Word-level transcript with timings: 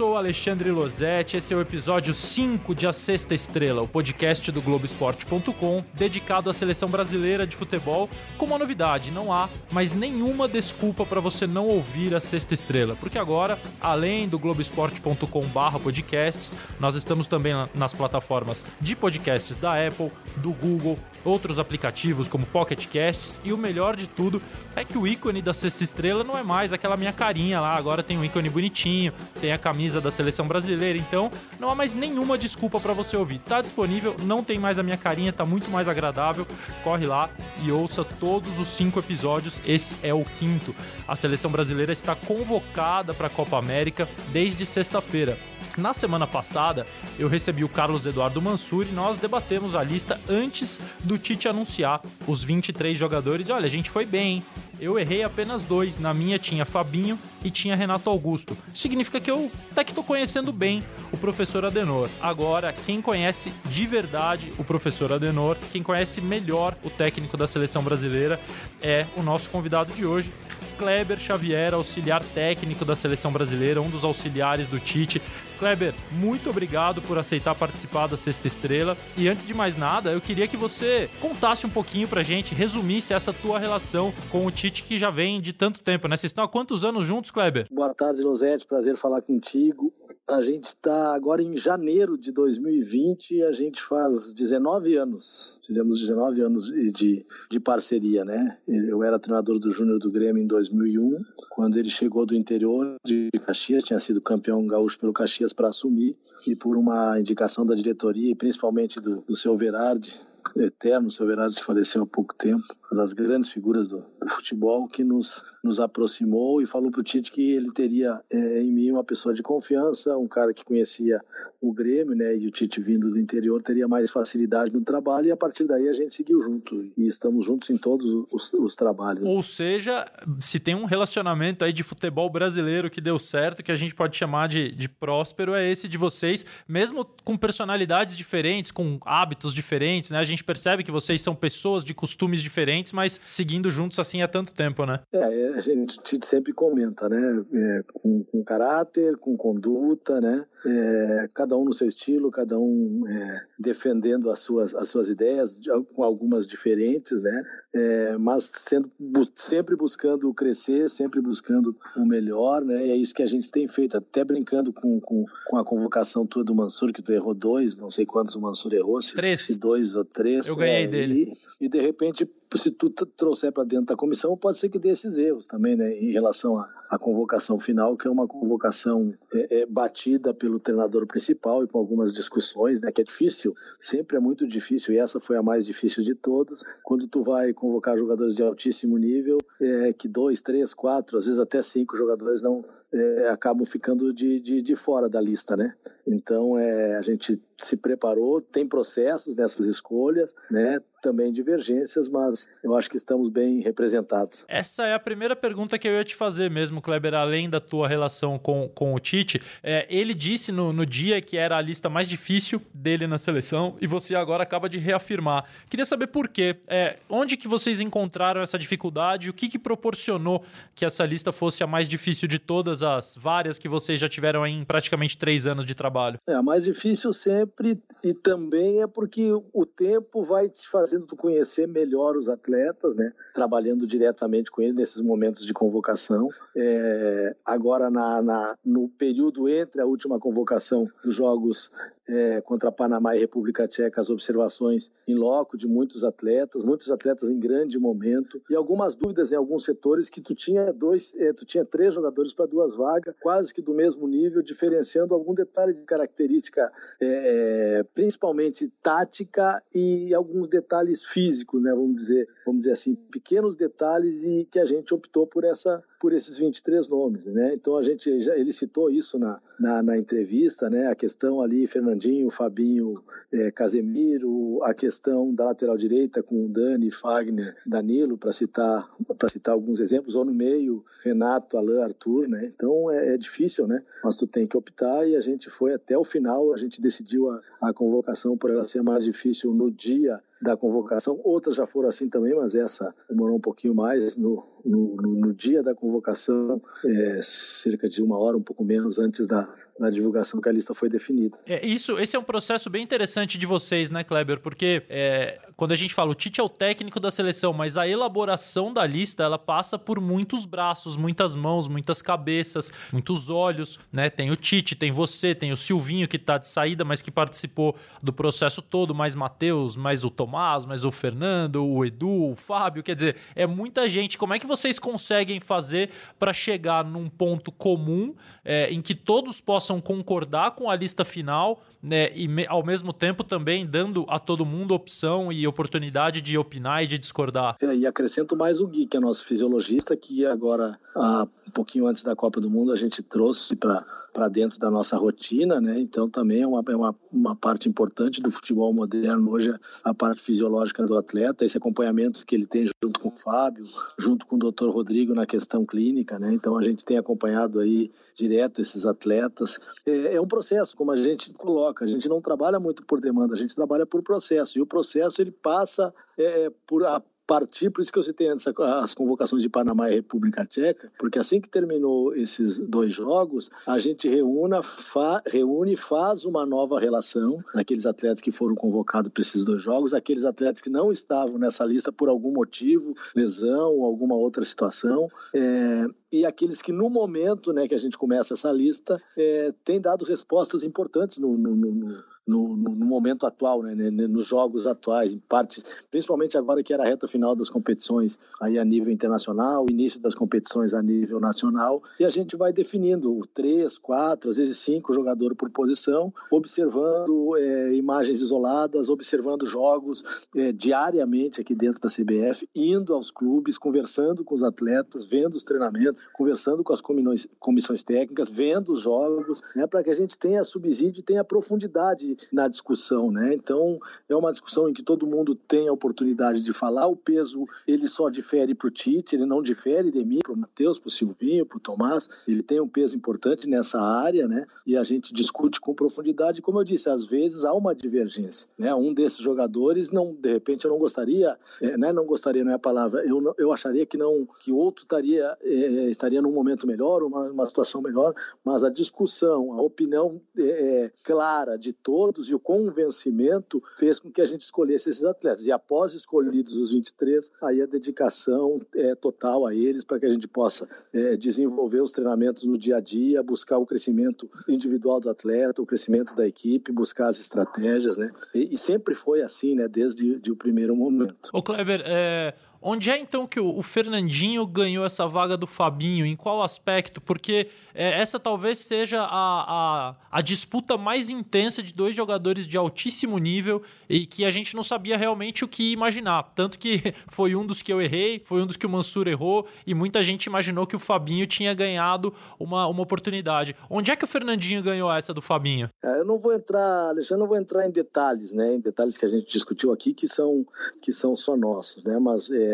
sou 0.00 0.16
Alexandre 0.16 0.70
Losetti, 0.70 1.36
esse 1.36 1.52
é 1.52 1.56
o 1.58 1.60
episódio 1.60 2.14
5 2.14 2.74
de 2.74 2.86
A 2.86 2.92
Sexta 2.92 3.34
Estrela, 3.34 3.82
o 3.82 3.86
podcast 3.86 4.50
do 4.50 4.62
Globoesporte.com, 4.62 5.84
dedicado 5.92 6.48
à 6.48 6.54
seleção 6.54 6.88
brasileira 6.88 7.46
de 7.46 7.54
futebol. 7.54 8.08
Com 8.38 8.46
uma 8.46 8.58
novidade, 8.58 9.10
não 9.10 9.30
há 9.30 9.46
mais 9.70 9.92
nenhuma 9.92 10.48
desculpa 10.48 11.04
para 11.04 11.20
você 11.20 11.46
não 11.46 11.66
ouvir 11.66 12.14
A 12.14 12.20
Sexta 12.20 12.54
Estrela, 12.54 12.96
porque 12.98 13.18
agora, 13.18 13.58
além 13.78 14.26
do 14.26 14.38
Globoesporte.com/podcasts, 14.38 16.56
nós 16.80 16.94
estamos 16.94 17.26
também 17.26 17.52
nas 17.74 17.92
plataformas 17.92 18.64
de 18.80 18.96
podcasts 18.96 19.58
da 19.58 19.86
Apple, 19.86 20.10
do 20.38 20.52
Google, 20.52 20.98
outros 21.24 21.58
aplicativos 21.58 22.28
como 22.28 22.46
Pocket 22.46 22.86
Casts 22.86 23.40
e 23.44 23.52
o 23.52 23.58
melhor 23.58 23.96
de 23.96 24.06
tudo 24.06 24.42
é 24.74 24.84
que 24.84 24.98
o 24.98 25.06
ícone 25.06 25.42
da 25.42 25.52
Sexta 25.52 25.84
Estrela 25.84 26.24
não 26.24 26.36
é 26.36 26.42
mais 26.42 26.72
aquela 26.72 26.96
minha 26.96 27.12
carinha 27.12 27.60
lá, 27.60 27.76
agora 27.76 28.02
tem 28.02 28.18
um 28.18 28.24
ícone 28.24 28.48
bonitinho, 28.48 29.12
tem 29.40 29.52
a 29.52 29.58
camisa 29.58 30.00
da 30.00 30.10
seleção 30.10 30.46
brasileira, 30.46 30.98
então 30.98 31.30
não 31.58 31.70
há 31.70 31.74
mais 31.74 31.94
nenhuma 31.94 32.38
desculpa 32.38 32.80
para 32.80 32.92
você 32.92 33.16
ouvir. 33.16 33.38
Tá 33.38 33.60
disponível, 33.60 34.16
não 34.22 34.42
tem 34.42 34.58
mais 34.58 34.78
a 34.78 34.82
minha 34.82 34.96
carinha, 34.96 35.32
tá 35.32 35.44
muito 35.44 35.70
mais 35.70 35.88
agradável. 35.88 36.46
Corre 36.82 37.06
lá 37.06 37.28
e 37.62 37.70
ouça 37.70 38.04
todos 38.04 38.58
os 38.58 38.68
cinco 38.68 38.98
episódios. 38.98 39.54
Esse 39.66 39.94
é 40.02 40.12
o 40.14 40.24
quinto. 40.24 40.74
A 41.06 41.16
seleção 41.16 41.50
brasileira 41.50 41.92
está 41.92 42.14
convocada 42.14 43.12
para 43.14 43.26
a 43.26 43.30
Copa 43.30 43.58
América 43.58 44.08
desde 44.32 44.64
sexta-feira. 44.64 45.36
Na 45.76 45.94
semana 45.94 46.26
passada, 46.26 46.86
eu 47.18 47.28
recebi 47.28 47.64
o 47.64 47.68
Carlos 47.68 48.06
Eduardo 48.06 48.40
Mansur 48.40 48.86
e 48.88 48.92
nós 48.92 49.18
debatemos 49.18 49.74
a 49.74 49.82
lista 49.82 50.20
antes 50.28 50.80
do 51.00 51.16
Tite 51.18 51.48
anunciar 51.48 52.00
os 52.26 52.42
23 52.42 52.96
jogadores. 52.96 53.48
E 53.48 53.52
olha, 53.52 53.66
a 53.66 53.70
gente 53.70 53.90
foi 53.90 54.04
bem, 54.04 54.36
hein? 54.36 54.42
Eu 54.80 54.98
errei 54.98 55.22
apenas 55.22 55.62
dois. 55.62 55.98
Na 55.98 56.14
minha 56.14 56.38
tinha 56.38 56.64
Fabinho 56.64 57.18
e 57.44 57.50
tinha 57.50 57.76
Renato 57.76 58.08
Augusto. 58.08 58.56
Significa 58.74 59.20
que 59.20 59.30
eu 59.30 59.52
até 59.70 59.84
que 59.84 59.90
estou 59.90 60.02
conhecendo 60.02 60.52
bem 60.52 60.82
o 61.12 61.18
professor 61.18 61.64
Adenor. 61.64 62.08
Agora, 62.20 62.72
quem 62.86 63.02
conhece 63.02 63.52
de 63.66 63.86
verdade 63.86 64.52
o 64.58 64.64
professor 64.64 65.12
Adenor, 65.12 65.56
quem 65.70 65.82
conhece 65.82 66.20
melhor 66.20 66.74
o 66.82 66.88
técnico 66.88 67.36
da 67.36 67.46
seleção 67.46 67.82
brasileira, 67.82 68.40
é 68.80 69.06
o 69.16 69.22
nosso 69.22 69.50
convidado 69.50 69.92
de 69.92 70.06
hoje, 70.06 70.30
Kleber 70.78 71.18
Xavier, 71.18 71.74
auxiliar 71.74 72.22
técnico 72.22 72.84
da 72.86 72.96
seleção 72.96 73.30
brasileira, 73.30 73.82
um 73.82 73.90
dos 73.90 74.02
auxiliares 74.02 74.66
do 74.66 74.80
Tite. 74.80 75.20
Kleber, 75.60 75.92
muito 76.10 76.48
obrigado 76.48 77.02
por 77.02 77.18
aceitar 77.18 77.54
participar 77.54 78.06
da 78.06 78.16
Sexta 78.16 78.46
Estrela. 78.46 78.96
E 79.14 79.28
antes 79.28 79.44
de 79.44 79.52
mais 79.52 79.76
nada, 79.76 80.10
eu 80.10 80.18
queria 80.18 80.48
que 80.48 80.56
você 80.56 81.10
contasse 81.20 81.66
um 81.66 81.70
pouquinho 81.70 82.08
pra 82.08 82.22
gente, 82.22 82.54
resumisse 82.54 83.12
essa 83.12 83.30
tua 83.30 83.58
relação 83.58 84.10
com 84.30 84.46
o 84.46 84.50
Tite 84.50 84.82
que 84.82 84.96
já 84.96 85.10
vem 85.10 85.38
de 85.38 85.52
tanto 85.52 85.80
tempo, 85.80 86.08
né? 86.08 86.16
Vocês 86.16 86.30
estão 86.30 86.44
há 86.44 86.48
quantos 86.48 86.82
anos 86.82 87.04
juntos, 87.04 87.30
Kleber? 87.30 87.66
Boa 87.70 87.92
tarde, 87.92 88.22
Losete. 88.22 88.66
Prazer 88.66 88.96
falar 88.96 89.20
contigo. 89.20 89.92
A 90.28 90.40
gente 90.42 90.64
está 90.64 91.14
agora 91.14 91.42
em 91.42 91.56
janeiro 91.56 92.16
de 92.16 92.30
2020 92.30 93.36
e 93.36 93.42
a 93.42 93.52
gente 93.52 93.82
faz 93.82 94.32
19 94.32 94.96
anos. 94.96 95.60
Fizemos 95.66 95.98
19 96.00 96.40
anos 96.40 96.66
de, 96.66 97.26
de 97.50 97.60
parceria, 97.60 98.24
né? 98.24 98.58
Eu 98.66 99.02
era 99.02 99.18
treinador 99.18 99.58
do 99.58 99.70
Júnior 99.70 99.98
do 99.98 100.10
Grêmio 100.10 100.42
em 100.42 100.46
2001, 100.46 101.24
quando 101.48 101.76
ele 101.76 101.90
chegou 101.90 102.24
do 102.24 102.34
interior 102.34 102.94
de 103.04 103.28
Caxias, 103.44 103.82
tinha 103.82 103.98
sido 103.98 104.20
campeão 104.20 104.64
gaúcho 104.66 105.00
pelo 105.00 105.12
Caxias 105.12 105.52
para 105.52 105.68
assumir, 105.68 106.16
e 106.46 106.54
por 106.54 106.76
uma 106.76 107.18
indicação 107.18 107.66
da 107.66 107.74
diretoria 107.74 108.30
e 108.30 108.34
principalmente 108.34 109.00
do, 109.00 109.22
do 109.22 109.36
seu 109.36 109.56
Verardi, 109.56 110.20
eterno, 110.56 111.10
seu 111.10 111.26
Verardi 111.26 111.56
que 111.56 111.64
faleceu 111.64 112.02
há 112.02 112.06
pouco 112.06 112.34
tempo, 112.34 112.64
uma 112.90 113.00
das 113.00 113.12
grandes 113.12 113.50
figuras 113.50 113.88
do, 113.88 114.04
do 114.20 114.28
futebol 114.28 114.88
que 114.88 115.04
nos, 115.04 115.44
nos 115.62 115.78
aproximou 115.78 116.60
e 116.60 116.66
falou 116.66 116.90
para 116.90 117.00
o 117.00 117.04
Tite 117.04 117.30
que 117.30 117.52
ele 117.52 117.72
teria 117.72 118.20
é, 118.32 118.62
em 118.62 118.72
mim 118.72 118.90
uma 118.90 119.04
pessoa 119.04 119.34
de 119.34 119.42
confiança, 119.42 120.16
um 120.16 120.26
cara 120.26 120.52
que 120.52 120.64
conhecia 120.64 121.20
o 121.60 121.74
Grêmio, 121.74 122.16
né, 122.16 122.36
e 122.36 122.46
o 122.46 122.50
Tite 122.50 122.80
vindo 122.80 123.10
do 123.10 123.18
interior 123.18 123.60
teria 123.60 123.86
mais 123.86 124.10
facilidade 124.10 124.72
no 124.72 124.80
trabalho 124.80 125.28
e 125.28 125.32
a 125.32 125.36
partir 125.36 125.66
daí 125.66 125.88
a 125.88 125.92
gente 125.92 126.12
seguiu 126.14 126.40
junto 126.40 126.90
e 126.96 127.06
estamos 127.06 127.44
juntos 127.44 127.68
em 127.68 127.76
todos 127.76 128.06
os, 128.32 128.52
os 128.54 128.74
trabalhos. 128.74 129.28
Ou 129.28 129.42
seja, 129.42 130.10
se 130.40 130.58
tem 130.58 130.74
um 130.74 130.86
relacionamento 130.86 131.62
aí 131.64 131.72
de 131.72 131.82
futebol 131.82 132.30
brasileiro 132.30 132.90
que 132.90 133.00
deu 133.00 133.18
certo, 133.18 133.62
que 133.62 133.70
a 133.70 133.76
gente 133.76 133.94
pode 133.94 134.16
chamar 134.16 134.48
de, 134.48 134.72
de 134.72 134.88
próspero, 134.88 135.54
é 135.54 135.70
esse 135.70 135.86
de 135.86 135.98
vocês, 135.98 136.46
mesmo 136.66 137.04
com 137.24 137.36
personalidades 137.36 138.16
diferentes, 138.16 138.70
com 138.70 138.98
hábitos 139.04 139.52
diferentes, 139.52 140.10
né? 140.10 140.18
A 140.18 140.24
gente 140.24 140.39
percebe 140.44 140.84
que 140.84 140.90
vocês 140.90 141.20
são 141.22 141.34
pessoas 141.34 141.84
de 141.84 141.94
costumes 141.94 142.40
diferentes, 142.40 142.92
mas 142.92 143.20
seguindo 143.24 143.70
juntos 143.70 143.98
assim 143.98 144.22
há 144.22 144.28
tanto 144.28 144.52
tempo, 144.52 144.84
né? 144.84 145.00
É, 145.12 145.48
a 145.54 145.60
gente 145.60 145.98
sempre 146.24 146.52
comenta, 146.52 147.08
né? 147.08 147.44
É, 147.52 147.82
com, 147.94 148.24
com, 148.24 148.44
caráter, 148.44 149.16
com 149.16 149.36
conduta, 149.36 150.20
né? 150.20 150.44
É, 150.66 151.28
cada 151.34 151.56
um 151.56 151.64
no 151.64 151.72
seu 151.72 151.88
estilo, 151.88 152.30
cada 152.30 152.58
um 152.58 153.04
é, 153.08 153.40
defendendo 153.58 154.30
as 154.30 154.40
suas, 154.40 154.74
as 154.74 154.88
suas 154.88 155.08
ideias, 155.08 155.58
com 155.94 156.02
algumas 156.02 156.46
diferentes, 156.46 157.20
né? 157.22 157.42
É, 157.72 158.18
mas 158.18 158.44
sendo, 158.44 158.90
sempre 159.34 159.76
buscando 159.76 160.32
crescer, 160.34 160.88
sempre 160.88 161.20
buscando 161.20 161.76
o 161.96 162.04
melhor, 162.04 162.62
né? 162.64 162.86
E 162.86 162.90
é 162.90 162.96
isso 162.96 163.14
que 163.14 163.22
a 163.22 163.26
gente 163.26 163.50
tem 163.50 163.68
feito, 163.68 163.96
até 163.96 164.24
brincando 164.24 164.72
com, 164.72 165.00
com, 165.00 165.24
com 165.46 165.56
a 165.56 165.64
convocação 165.64 166.26
tua 166.26 166.44
do 166.44 166.54
Mansur, 166.54 166.92
que 166.92 167.02
tu 167.02 167.12
errou 167.12 167.34
dois, 167.34 167.76
não 167.76 167.90
sei 167.90 168.04
quantos 168.04 168.34
o 168.34 168.40
Mansur 168.40 168.74
errou, 168.74 169.00
se, 169.00 169.14
três. 169.14 169.42
se 169.42 169.54
dois 169.54 169.94
ou 169.94 170.04
três. 170.04 170.29
Eu 170.34 170.56
ganhei 170.56 170.84
é, 170.84 170.86
dele. 170.86 171.32
E, 171.60 171.66
e 171.66 171.68
de 171.68 171.80
repente 171.80 172.28
se 172.58 172.70
tu 172.70 172.90
trouxer 172.90 173.52
para 173.52 173.64
dentro 173.64 173.86
da 173.86 173.96
comissão, 173.96 174.36
pode 174.36 174.58
ser 174.58 174.68
que 174.68 174.78
dê 174.78 174.90
esses 174.90 175.18
erros 175.18 175.46
também, 175.46 175.76
né, 175.76 175.92
em 175.92 176.10
relação 176.12 176.58
à, 176.58 176.68
à 176.90 176.98
convocação 176.98 177.60
final, 177.60 177.96
que 177.96 178.08
é 178.08 178.10
uma 178.10 178.26
convocação 178.26 179.08
é, 179.32 179.60
é, 179.60 179.66
batida 179.66 180.34
pelo 180.34 180.58
treinador 180.58 181.06
principal 181.06 181.62
e 181.62 181.68
com 181.68 181.78
algumas 181.78 182.12
discussões, 182.12 182.80
né, 182.80 182.90
que 182.90 183.02
é 183.02 183.04
difícil, 183.04 183.54
sempre 183.78 184.16
é 184.16 184.20
muito 184.20 184.46
difícil, 184.46 184.94
e 184.94 184.98
essa 184.98 185.20
foi 185.20 185.36
a 185.36 185.42
mais 185.42 185.64
difícil 185.64 186.02
de 186.02 186.14
todas, 186.14 186.64
quando 186.82 187.06
tu 187.06 187.22
vai 187.22 187.52
convocar 187.52 187.96
jogadores 187.96 188.34
de 188.34 188.42
altíssimo 188.42 188.98
nível, 188.98 189.38
é, 189.60 189.92
que 189.92 190.08
dois, 190.08 190.40
três, 190.40 190.74
quatro, 190.74 191.18
às 191.18 191.26
vezes 191.26 191.38
até 191.38 191.62
cinco 191.62 191.96
jogadores 191.96 192.42
não 192.42 192.64
é, 192.92 193.28
acabam 193.28 193.64
ficando 193.64 194.12
de, 194.12 194.40
de, 194.40 194.60
de, 194.60 194.74
fora 194.74 195.08
da 195.08 195.20
lista, 195.20 195.56
né? 195.56 195.74
Então, 196.06 196.58
é, 196.58 196.96
a 196.96 197.02
gente 197.02 197.40
se 197.64 197.76
preparou, 197.76 198.40
tem 198.40 198.66
processos 198.66 199.36
nessas 199.36 199.66
escolhas, 199.66 200.34
né? 200.50 200.78
Também 201.02 201.32
divergências, 201.32 202.08
mas 202.08 202.48
eu 202.62 202.74
acho 202.74 202.90
que 202.90 202.96
estamos 202.96 203.30
bem 203.30 203.60
representados. 203.60 204.44
Essa 204.48 204.86
é 204.86 204.94
a 204.94 204.98
primeira 204.98 205.34
pergunta 205.34 205.78
que 205.78 205.88
eu 205.88 205.92
ia 205.92 206.04
te 206.04 206.14
fazer 206.14 206.50
mesmo, 206.50 206.82
Kleber, 206.82 207.14
além 207.14 207.48
da 207.48 207.58
tua 207.58 207.88
relação 207.88 208.38
com, 208.38 208.68
com 208.68 208.94
o 208.94 209.00
Tite. 209.00 209.40
É, 209.62 209.86
ele 209.88 210.12
disse 210.12 210.52
no, 210.52 210.72
no 210.72 210.84
dia 210.84 211.20
que 211.22 211.38
era 211.38 211.56
a 211.56 211.60
lista 211.60 211.88
mais 211.88 212.08
difícil 212.08 212.60
dele 212.74 213.06
na 213.06 213.16
seleção 213.16 213.76
e 213.80 213.86
você 213.86 214.14
agora 214.14 214.42
acaba 214.42 214.68
de 214.68 214.78
reafirmar. 214.78 215.46
Queria 215.70 215.86
saber 215.86 216.08
por 216.08 216.28
quê. 216.28 216.56
É, 216.66 216.98
onde 217.08 217.36
que 217.36 217.48
vocês 217.48 217.80
encontraram 217.80 218.42
essa 218.42 218.58
dificuldade? 218.58 219.30
O 219.30 219.34
que, 219.34 219.48
que 219.48 219.58
proporcionou 219.58 220.42
que 220.74 220.84
essa 220.84 221.04
lista 221.06 221.32
fosse 221.32 221.62
a 221.62 221.66
mais 221.66 221.88
difícil 221.88 222.28
de 222.28 222.38
todas 222.38 222.82
as 222.82 223.14
várias 223.16 223.58
que 223.58 223.68
vocês 223.68 223.98
já 223.98 224.08
tiveram 224.08 224.46
em 224.46 224.64
praticamente 224.64 225.16
três 225.16 225.46
anos 225.46 225.64
de 225.64 225.74
trabalho? 225.74 225.89
É, 226.26 226.34
a 226.34 226.42
mais 226.42 226.64
difícil 226.64 227.12
sempre 227.12 227.80
e 228.02 228.14
também 228.14 228.82
é 228.82 228.86
porque 228.86 229.32
o 229.52 229.66
tempo 229.66 230.22
vai 230.22 230.48
te 230.48 230.68
fazendo 230.68 231.16
conhecer 231.16 231.66
melhor 231.66 232.16
os 232.16 232.28
atletas, 232.28 232.94
né? 232.94 233.12
Trabalhando 233.34 233.86
diretamente 233.86 234.50
com 234.50 234.62
eles 234.62 234.74
nesses 234.74 235.00
momentos 235.00 235.44
de 235.44 235.52
convocação. 235.52 236.28
É, 236.56 237.36
agora, 237.44 237.90
na, 237.90 238.22
na, 238.22 238.56
no 238.64 238.88
período 238.88 239.48
entre 239.48 239.80
a 239.80 239.86
última 239.86 240.18
convocação 240.18 240.88
dos 241.02 241.14
Jogos 241.14 241.70
é, 242.10 242.40
contra 242.40 242.72
Panamá 242.72 243.16
e 243.16 243.20
República 243.20 243.68
Tcheca, 243.68 244.00
as 244.00 244.10
observações 244.10 244.90
em 245.06 245.14
loco 245.14 245.56
de 245.56 245.68
muitos 245.68 246.02
atletas, 246.02 246.64
muitos 246.64 246.90
atletas 246.90 247.28
em 247.28 247.38
grande 247.38 247.78
momento 247.78 248.42
e 248.50 248.54
algumas 248.54 248.96
dúvidas 248.96 249.32
em 249.32 249.36
alguns 249.36 249.64
setores 249.64 250.10
que 250.10 250.20
tu 250.20 250.34
tinha 250.34 250.72
dois, 250.72 251.14
é, 251.16 251.32
tu 251.32 251.44
tinha 251.44 251.64
três 251.64 251.94
jogadores 251.94 252.34
para 252.34 252.46
duas 252.46 252.76
vagas, 252.76 253.14
quase 253.20 253.54
que 253.54 253.62
do 253.62 253.72
mesmo 253.72 254.08
nível, 254.08 254.42
diferenciando 254.42 255.14
algum 255.14 255.32
detalhe 255.34 255.72
de 255.72 255.82
característica, 255.82 256.72
é, 257.00 257.84
principalmente 257.94 258.72
tática 258.82 259.62
e 259.74 260.12
alguns 260.12 260.48
detalhes 260.48 261.04
físicos, 261.04 261.62
né? 261.62 261.70
Vamos 261.72 261.94
dizer, 261.94 262.28
vamos 262.44 262.62
dizer 262.62 262.72
assim, 262.72 262.94
pequenos 262.94 263.54
detalhes 263.54 264.24
e 264.24 264.48
que 264.50 264.58
a 264.58 264.64
gente 264.64 264.92
optou 264.92 265.26
por 265.26 265.44
essa 265.44 265.82
por 266.00 266.14
esses 266.14 266.38
23 266.38 266.88
nomes, 266.88 267.26
né? 267.26 267.52
Então 267.54 267.76
a 267.76 267.82
gente 267.82 268.18
já, 268.20 268.34
ele 268.34 268.52
citou 268.52 268.90
isso 268.90 269.18
na, 269.18 269.38
na, 269.60 269.82
na 269.82 269.98
entrevista, 269.98 270.70
né? 270.70 270.86
A 270.86 270.94
questão 270.94 271.42
ali 271.42 271.66
Fernandinho, 271.66 272.30
Fabinho, 272.30 272.94
é, 273.30 273.50
Casemiro, 273.50 274.58
a 274.62 274.72
questão 274.72 275.34
da 275.34 275.44
lateral 275.44 275.76
direita 275.76 276.22
com 276.22 276.50
Dani, 276.50 276.90
Fagner, 276.90 277.54
Danilo, 277.66 278.16
para 278.16 278.32
citar 278.32 278.88
para 279.18 279.28
citar 279.28 279.52
alguns 279.52 279.78
exemplos, 279.80 280.16
ou 280.16 280.24
no 280.24 280.32
meio 280.32 280.82
Renato, 281.04 281.58
Alain, 281.58 281.82
Arthur, 281.82 282.26
né? 282.26 282.50
Então 282.54 282.90
é, 282.90 283.14
é, 283.14 283.18
difícil, 283.18 283.66
né? 283.66 283.84
Mas 284.02 284.16
tu 284.16 284.26
tem 284.26 284.46
que 284.46 284.56
optar 284.56 285.06
e 285.06 285.14
a 285.14 285.20
gente 285.20 285.50
foi 285.50 285.74
até 285.74 285.98
o 285.98 286.04
final, 286.04 286.54
a 286.54 286.56
gente 286.56 286.80
decidiu 286.80 287.28
a, 287.28 287.42
a 287.60 287.74
convocação 287.74 288.38
por 288.38 288.50
ela 288.50 288.64
ser 288.64 288.82
mais 288.82 289.04
difícil 289.04 289.52
no 289.52 289.70
dia 289.70 290.18
da 290.40 290.56
convocação. 290.56 291.20
Outras 291.22 291.56
já 291.56 291.66
foram 291.66 291.88
assim 291.88 292.08
também, 292.08 292.34
mas 292.34 292.54
essa 292.54 292.94
demorou 293.08 293.36
um 293.36 293.40
pouquinho 293.40 293.74
mais. 293.74 294.16
No, 294.16 294.42
no, 294.64 294.96
no 294.96 295.34
dia 295.34 295.62
da 295.62 295.74
convocação, 295.74 296.60
é, 296.84 297.20
cerca 297.22 297.88
de 297.88 298.02
uma 298.02 298.18
hora, 298.18 298.36
um 298.36 298.42
pouco 298.42 298.64
menos 298.64 298.98
antes 298.98 299.26
da, 299.26 299.46
na 299.80 299.88
divulgação 299.88 300.40
que 300.40 300.48
a 300.48 300.52
lista 300.52 300.74
foi 300.74 300.90
definida. 300.90 301.38
É, 301.46 301.64
isso, 301.66 301.98
esse 301.98 302.14
é 302.14 302.18
um 302.18 302.22
processo 302.22 302.68
bem 302.68 302.82
interessante 302.82 303.38
de 303.38 303.46
vocês, 303.46 303.90
né, 303.90 304.04
Kleber? 304.04 304.38
Porque 304.38 304.82
é, 304.90 305.40
quando 305.56 305.72
a 305.72 305.74
gente 305.74 305.94
fala, 305.94 306.10
o 306.10 306.14
Tite 306.14 306.38
é 306.38 306.44
o 306.44 306.50
técnico 306.50 307.00
da 307.00 307.10
seleção, 307.10 307.54
mas 307.54 307.78
a 307.78 307.88
elaboração 307.88 308.72
da 308.72 308.86
lista 308.86 309.22
ela 309.22 309.38
passa 309.38 309.78
por 309.78 309.98
muitos 309.98 310.44
braços, 310.44 310.98
muitas 310.98 311.34
mãos, 311.34 311.66
muitas 311.66 312.02
cabeças, 312.02 312.70
muitos 312.92 313.30
olhos, 313.30 313.78
né? 313.90 314.10
Tem 314.10 314.30
o 314.30 314.36
Tite, 314.36 314.74
tem 314.74 314.92
você, 314.92 315.34
tem 315.34 315.50
o 315.50 315.56
Silvinho 315.56 316.06
que 316.06 316.16
está 316.16 316.36
de 316.36 316.46
saída, 316.46 316.84
mas 316.84 317.00
que 317.00 317.10
participou 317.10 317.74
do 318.02 318.12
processo 318.12 318.60
todo, 318.60 318.94
mais 318.94 319.14
Matheus, 319.14 319.76
mais 319.76 320.04
o 320.04 320.10
Tomás, 320.10 320.66
mais 320.66 320.84
o 320.84 320.90
Fernando, 320.90 321.64
o 321.64 321.86
Edu, 321.86 322.32
o 322.32 322.36
Fábio, 322.36 322.82
quer 322.82 322.94
dizer, 322.94 323.16
é 323.34 323.46
muita 323.46 323.88
gente. 323.88 324.18
Como 324.18 324.34
é 324.34 324.38
que 324.38 324.46
vocês 324.46 324.78
conseguem 324.78 325.40
fazer 325.40 325.90
para 326.18 326.34
chegar 326.34 326.84
num 326.84 327.08
ponto 327.08 327.50
comum 327.50 328.14
é, 328.44 328.70
em 328.70 328.82
que 328.82 328.94
todos 328.94 329.40
possam 329.40 329.69
possam 329.70 329.80
concordar 329.80 330.50
com 330.52 330.68
a 330.68 330.74
lista 330.74 331.04
final 331.04 331.62
né, 331.82 332.10
e 332.14 332.28
me, 332.28 332.46
ao 332.46 332.64
mesmo 332.64 332.92
tempo 332.92 333.24
também 333.24 333.66
dando 333.66 334.04
a 334.08 334.18
todo 334.18 334.44
mundo 334.44 334.74
opção 334.74 335.32
e 335.32 335.46
oportunidade 335.46 336.20
de 336.20 336.36
opinar 336.36 336.84
e 336.84 336.86
de 336.86 336.98
discordar. 336.98 337.56
É, 337.60 337.74
e 337.74 337.86
acrescento 337.86 338.36
mais 338.36 338.60
o 338.60 338.66
Gui, 338.66 338.86
que 338.86 338.96
é 338.96 339.00
nosso 339.00 339.24
fisiologista, 339.24 339.96
que 339.96 340.26
agora, 340.26 340.78
há 340.94 341.26
um 341.48 341.50
pouquinho 341.52 341.86
antes 341.86 342.02
da 342.02 342.14
Copa 342.14 342.40
do 342.40 342.50
Mundo, 342.50 342.72
a 342.72 342.76
gente 342.76 343.02
trouxe 343.02 343.56
para 343.56 344.28
dentro 344.28 344.58
da 344.58 344.70
nossa 344.70 344.96
rotina, 344.96 345.60
né? 345.60 345.78
Então 345.80 346.08
também 346.08 346.42
é 346.42 346.46
uma, 346.46 346.62
é 346.68 346.76
uma, 346.76 346.94
uma 347.12 347.36
parte 347.36 347.68
importante 347.68 348.20
do 348.20 348.30
futebol 348.30 348.72
moderno 348.72 349.30
hoje 349.30 349.54
a 349.84 349.94
parte 349.94 350.20
fisiológica 350.22 350.84
do 350.84 350.96
atleta, 350.96 351.44
esse 351.44 351.56
acompanhamento 351.56 352.26
que 352.26 352.34
ele 352.34 352.46
tem 352.46 352.66
junto 352.82 353.00
com 353.00 353.08
o 353.08 353.16
Fábio, 353.16 353.64
junto 353.98 354.26
com 354.26 354.36
o 354.36 354.38
Dr. 354.38 354.68
Rodrigo 354.68 355.14
na 355.14 355.26
questão 355.26 355.64
clínica, 355.64 356.18
né? 356.18 356.32
Então 356.34 356.58
a 356.58 356.62
gente 356.62 356.84
tem 356.84 356.98
acompanhado 356.98 357.60
aí 357.60 357.90
direto 358.14 358.60
esses 358.60 358.84
atletas. 358.84 359.58
É, 359.86 360.16
é 360.16 360.20
um 360.20 360.26
processo, 360.26 360.76
como 360.76 360.90
a 360.90 360.96
gente 360.96 361.32
coloca, 361.32 361.69
a 361.78 361.86
gente 361.86 362.08
não 362.08 362.20
trabalha 362.20 362.58
muito 362.60 362.84
por 362.84 363.00
demanda, 363.00 363.34
a 363.34 363.36
gente 363.36 363.54
trabalha 363.54 363.86
por 363.86 364.02
processo. 364.02 364.58
E 364.58 364.62
o 364.62 364.66
processo 364.66 365.20
ele 365.20 365.30
passa 365.30 365.94
é, 366.18 366.50
por 366.66 366.84
a 366.84 367.02
partir, 367.30 367.70
por 367.70 367.80
isso 367.80 367.92
que 367.92 367.98
eu 368.00 368.02
citei 368.02 368.26
antes 368.26 368.44
as 368.44 368.92
convocações 368.92 369.40
de 369.40 369.48
Panamá 369.48 369.88
e 369.88 369.94
República 369.94 370.44
Tcheca, 370.44 370.90
porque 370.98 371.16
assim 371.16 371.40
que 371.40 371.48
terminou 371.48 372.12
esses 372.12 372.58
dois 372.58 372.92
jogos, 372.92 373.52
a 373.64 373.78
gente 373.78 374.08
reúna, 374.08 374.64
fa, 374.64 375.22
reúne 375.24 375.74
e 375.74 375.76
faz 375.76 376.24
uma 376.24 376.44
nova 376.44 376.80
relação 376.80 377.38
daqueles 377.54 377.86
atletas 377.86 378.20
que 378.20 378.32
foram 378.32 378.56
convocados 378.56 379.12
para 379.12 379.20
esses 379.20 379.44
dois 379.44 379.62
jogos, 379.62 379.94
aqueles 379.94 380.24
atletas 380.24 380.60
que 380.60 380.68
não 380.68 380.90
estavam 380.90 381.38
nessa 381.38 381.64
lista 381.64 381.92
por 381.92 382.08
algum 382.08 382.32
motivo, 382.32 382.96
lesão 383.14 383.76
ou 383.76 383.84
alguma 383.84 384.16
outra 384.16 384.44
situação, 384.44 385.08
é, 385.32 385.86
e 386.12 386.26
aqueles 386.26 386.60
que 386.60 386.72
no 386.72 386.90
momento 386.90 387.52
né, 387.52 387.68
que 387.68 387.74
a 387.76 387.78
gente 387.78 387.96
começa 387.96 388.34
essa 388.34 388.50
lista 388.50 389.00
é, 389.16 389.54
têm 389.62 389.80
dado 389.80 390.04
respostas 390.04 390.64
importantes 390.64 391.18
no, 391.18 391.38
no, 391.38 391.54
no, 391.54 392.04
no, 392.26 392.56
no 392.56 392.86
momento 392.86 393.26
atual, 393.26 393.62
né, 393.62 393.74
nos 393.90 394.26
jogos 394.26 394.66
atuais, 394.66 395.12
em 395.12 395.18
partes, 395.18 395.64
principalmente 395.90 396.36
agora 396.38 396.62
que 396.62 396.72
era 396.72 396.82
a 396.82 396.86
reta 396.86 397.06
final 397.06 397.34
das 397.34 397.48
competições 397.48 398.18
aí 398.40 398.58
a 398.58 398.64
nível 398.64 398.92
internacional, 398.92 399.66
início 399.68 400.00
das 400.00 400.14
competições 400.14 400.74
a 400.74 400.82
nível 400.82 401.18
nacional, 401.18 401.82
e 401.98 402.04
a 402.04 402.08
gente 402.08 402.36
vai 402.36 402.52
definindo 402.52 403.20
três, 403.34 403.78
quatro, 403.78 404.30
às 404.30 404.36
vezes 404.36 404.58
cinco 404.58 404.92
jogadores 404.92 405.36
por 405.36 405.50
posição, 405.50 406.12
observando 406.30 407.36
é, 407.36 407.74
imagens 407.74 408.20
isoladas, 408.20 408.88
observando 408.88 409.46
jogos 409.46 410.28
é, 410.36 410.52
diariamente 410.52 411.40
aqui 411.40 411.54
dentro 411.54 411.80
da 411.80 411.88
CBF, 411.88 412.48
indo 412.54 412.94
aos 412.94 413.10
clubes, 413.10 413.58
conversando 413.58 414.24
com 414.24 414.34
os 414.34 414.42
atletas, 414.42 415.04
vendo 415.04 415.34
os 415.34 415.42
treinamentos, 415.42 416.02
conversando 416.12 416.62
com 416.62 416.72
as 416.72 416.80
comissões, 416.80 417.26
comissões 417.38 417.82
técnicas, 417.82 418.30
vendo 418.30 418.72
os 418.72 418.80
jogos, 418.80 419.40
né, 419.56 419.66
para 419.66 419.82
que 419.82 419.90
a 419.90 419.94
gente 419.94 420.16
tenha 420.16 420.44
subsídio 420.44 421.00
e 421.00 421.04
tenha 421.04 421.24
profundidade 421.24 422.09
na 422.32 422.48
discussão, 422.48 423.10
né? 423.10 423.34
Então, 423.34 423.78
é 424.08 424.14
uma 424.14 424.30
discussão 424.30 424.68
em 424.68 424.72
que 424.72 424.82
todo 424.82 425.06
mundo 425.06 425.34
tem 425.34 425.68
a 425.68 425.72
oportunidade 425.72 426.42
de 426.42 426.52
falar. 426.52 426.86
O 426.86 426.96
peso, 426.96 427.46
ele 427.66 427.88
só 427.88 428.08
difere 428.08 428.54
para 428.54 428.68
o 428.68 428.70
Tite, 428.70 429.16
ele 429.16 429.26
não 429.26 429.42
difere 429.42 429.90
de 429.90 430.04
mim, 430.04 430.20
para 430.22 430.32
o 430.32 430.36
Matheus, 430.36 430.78
para 430.78 430.88
o 430.88 430.90
Silvinho, 430.90 431.46
para 431.46 431.56
o 431.56 431.60
Tomás. 431.60 432.08
Ele 432.26 432.42
tem 432.42 432.60
um 432.60 432.68
peso 432.68 432.96
importante 432.96 433.48
nessa 433.48 433.80
área, 433.80 434.26
né? 434.26 434.46
E 434.66 434.76
a 434.76 434.82
gente 434.82 435.12
discute 435.12 435.60
com 435.60 435.74
profundidade. 435.74 436.42
Como 436.42 436.58
eu 436.60 436.64
disse, 436.64 436.88
às 436.88 437.04
vezes 437.04 437.44
há 437.44 437.52
uma 437.52 437.74
divergência, 437.74 438.48
né? 438.58 438.74
Um 438.74 438.92
desses 438.92 439.18
jogadores, 439.18 439.90
não, 439.90 440.14
de 440.14 440.32
repente, 440.32 440.64
eu 440.64 440.70
não 440.70 440.78
gostaria, 440.78 441.38
é, 441.60 441.76
né? 441.76 441.92
Não 441.92 442.06
gostaria, 442.06 442.44
não 442.44 442.52
é 442.52 442.54
a 442.54 442.58
palavra. 442.58 443.04
Eu, 443.04 443.34
eu 443.38 443.52
acharia 443.52 443.86
que 443.86 443.96
não, 443.96 444.26
que 444.40 444.52
outro 444.52 444.82
estaria, 444.82 445.36
é, 445.42 445.90
estaria 445.90 446.22
num 446.22 446.32
momento 446.32 446.66
melhor, 446.66 447.02
uma, 447.02 447.30
uma 447.30 447.44
situação 447.44 447.80
melhor, 447.80 448.14
mas 448.44 448.64
a 448.64 448.70
discussão, 448.70 449.52
a 449.52 449.62
opinião 449.62 450.20
é, 450.36 450.84
é 450.84 450.92
clara 451.04 451.56
de 451.56 451.72
todos 451.72 451.99
todos 452.00 452.30
e 452.30 452.34
o 452.34 452.40
convencimento 452.40 453.62
fez 453.76 454.00
com 454.00 454.10
que 454.10 454.22
a 454.22 454.24
gente 454.24 454.40
escolhesse 454.40 454.88
esses 454.88 455.04
atletas. 455.04 455.46
E 455.46 455.52
após 455.52 455.92
escolhidos 455.92 456.56
os 456.56 456.72
23, 456.72 457.30
aí 457.42 457.60
a 457.60 457.66
dedicação 457.66 458.58
é 458.74 458.94
total 458.94 459.46
a 459.46 459.54
eles 459.54 459.84
para 459.84 460.00
que 460.00 460.06
a 460.06 460.08
gente 460.08 460.26
possa 460.26 460.66
é, 460.94 461.14
desenvolver 461.18 461.82
os 461.82 461.92
treinamentos 461.92 462.46
no 462.46 462.56
dia 462.56 462.78
a 462.78 462.80
dia, 462.80 463.22
buscar 463.22 463.58
o 463.58 463.66
crescimento 463.66 464.30
individual 464.48 464.98
do 464.98 465.10
atleta, 465.10 465.60
o 465.60 465.66
crescimento 465.66 466.16
da 466.16 466.26
equipe, 466.26 466.72
buscar 466.72 467.08
as 467.08 467.20
estratégias, 467.20 467.98
né? 467.98 468.10
E, 468.34 468.54
e 468.54 468.56
sempre 468.56 468.94
foi 468.94 469.20
assim, 469.20 469.54
né? 469.54 469.68
Desde 469.68 470.18
de 470.18 470.32
o 470.32 470.36
primeiro 470.36 470.74
momento. 470.74 471.28
O 471.34 471.42
Kleber, 471.42 471.82
é, 471.84 472.34
Onde 472.62 472.90
é 472.90 472.98
então 472.98 473.26
que 473.26 473.40
o, 473.40 473.62
Fernandinho 473.62 474.46
ganhou 474.46 474.84
essa 474.84 475.06
vaga 475.06 475.34
do 475.34 475.46
Fabinho? 475.46 476.04
Em 476.04 476.14
qual 476.14 476.42
aspecto? 476.42 477.00
Porque 477.00 477.48
é, 477.74 477.98
essa 477.98 478.20
talvez 478.20 478.58
seja 478.58 479.00
a, 479.00 479.06
a, 479.08 479.96
a, 480.10 480.20
disputa 480.20 480.76
mais 480.76 481.08
intensa 481.08 481.62
de 481.62 481.72
dois 481.72 481.96
jogadores 481.96 482.46
de 482.46 482.58
altíssimo 482.58 483.16
nível 483.16 483.62
e 483.88 484.04
que 484.04 484.26
a 484.26 484.30
gente 484.30 484.54
não 484.54 484.62
sabia 484.62 484.98
realmente 484.98 485.42
o 485.42 485.48
que 485.48 485.72
imaginar. 485.72 486.32
Tanto 486.34 486.58
que 486.58 486.92
foi 487.08 487.34
um 487.34 487.46
dos 487.46 487.62
que 487.62 487.72
eu 487.72 487.80
errei, 487.80 488.22
foi 488.26 488.42
um 488.42 488.46
dos 488.46 488.58
que 488.58 488.66
o 488.66 488.70
Mansur 488.70 489.08
errou 489.08 489.46
e 489.66 489.72
muita 489.72 490.02
gente 490.02 490.24
imaginou 490.24 490.66
que 490.66 490.76
o 490.76 490.80
Fabinho 490.80 491.26
tinha 491.26 491.54
ganhado 491.54 492.12
uma, 492.38 492.66
uma 492.66 492.82
oportunidade. 492.82 493.56
Onde 493.70 493.90
é 493.90 493.96
que 493.96 494.04
o 494.04 494.08
Fernandinho 494.08 494.62
ganhou 494.62 494.92
essa 494.92 495.14
do 495.14 495.22
Fabinho? 495.22 495.70
É, 495.82 496.00
eu 496.00 496.04
não 496.04 496.18
vou 496.18 496.34
entrar, 496.34 496.90
Alexandre, 496.90 497.20
não 497.20 497.28
vou 497.28 497.38
entrar 497.38 497.66
em 497.66 497.70
detalhes, 497.70 498.34
né? 498.34 498.56
Em 498.56 498.60
detalhes 498.60 498.98
que 498.98 499.06
a 499.06 499.08
gente 499.08 499.26
discutiu 499.26 499.72
aqui 499.72 499.94
que 499.94 500.06
são, 500.06 500.46
que 500.82 500.92
são 500.92 501.16
só 501.16 501.34
nossos, 501.34 501.84
né? 501.84 501.98
Mas. 501.98 502.30
É, 502.30 502.49